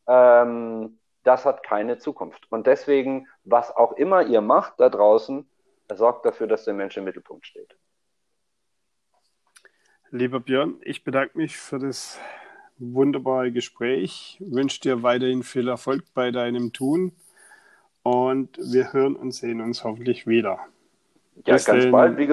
[0.07, 2.49] ähm, das hat keine Zukunft.
[2.51, 5.49] Und deswegen, was auch immer ihr macht da draußen,
[5.93, 7.75] sorgt dafür, dass der Mensch im Mittelpunkt steht.
[10.09, 12.19] Lieber Björn, ich bedanke mich für das
[12.91, 14.37] wunderbare Gespräch.
[14.39, 17.13] Ich wünsche dir weiterhin viel Erfolg bei deinem Tun
[18.03, 20.59] und wir hören und sehen uns hoffentlich wieder.
[21.45, 21.91] Ja, Bis ganz denn.
[21.91, 22.17] bald.
[22.17, 22.29] Wie,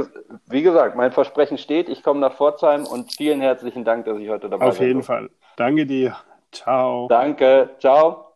[0.47, 1.89] wie, gesagt, mein Versprechen steht.
[1.89, 4.69] Ich komme nach Pforzheim und vielen herzlichen Dank, dass ich heute dabei bin.
[4.69, 5.31] Auf jeden Fall.
[5.57, 6.17] Danke dir.
[6.53, 7.07] Ciao.
[7.09, 7.71] Danke.
[7.79, 8.30] Ciao.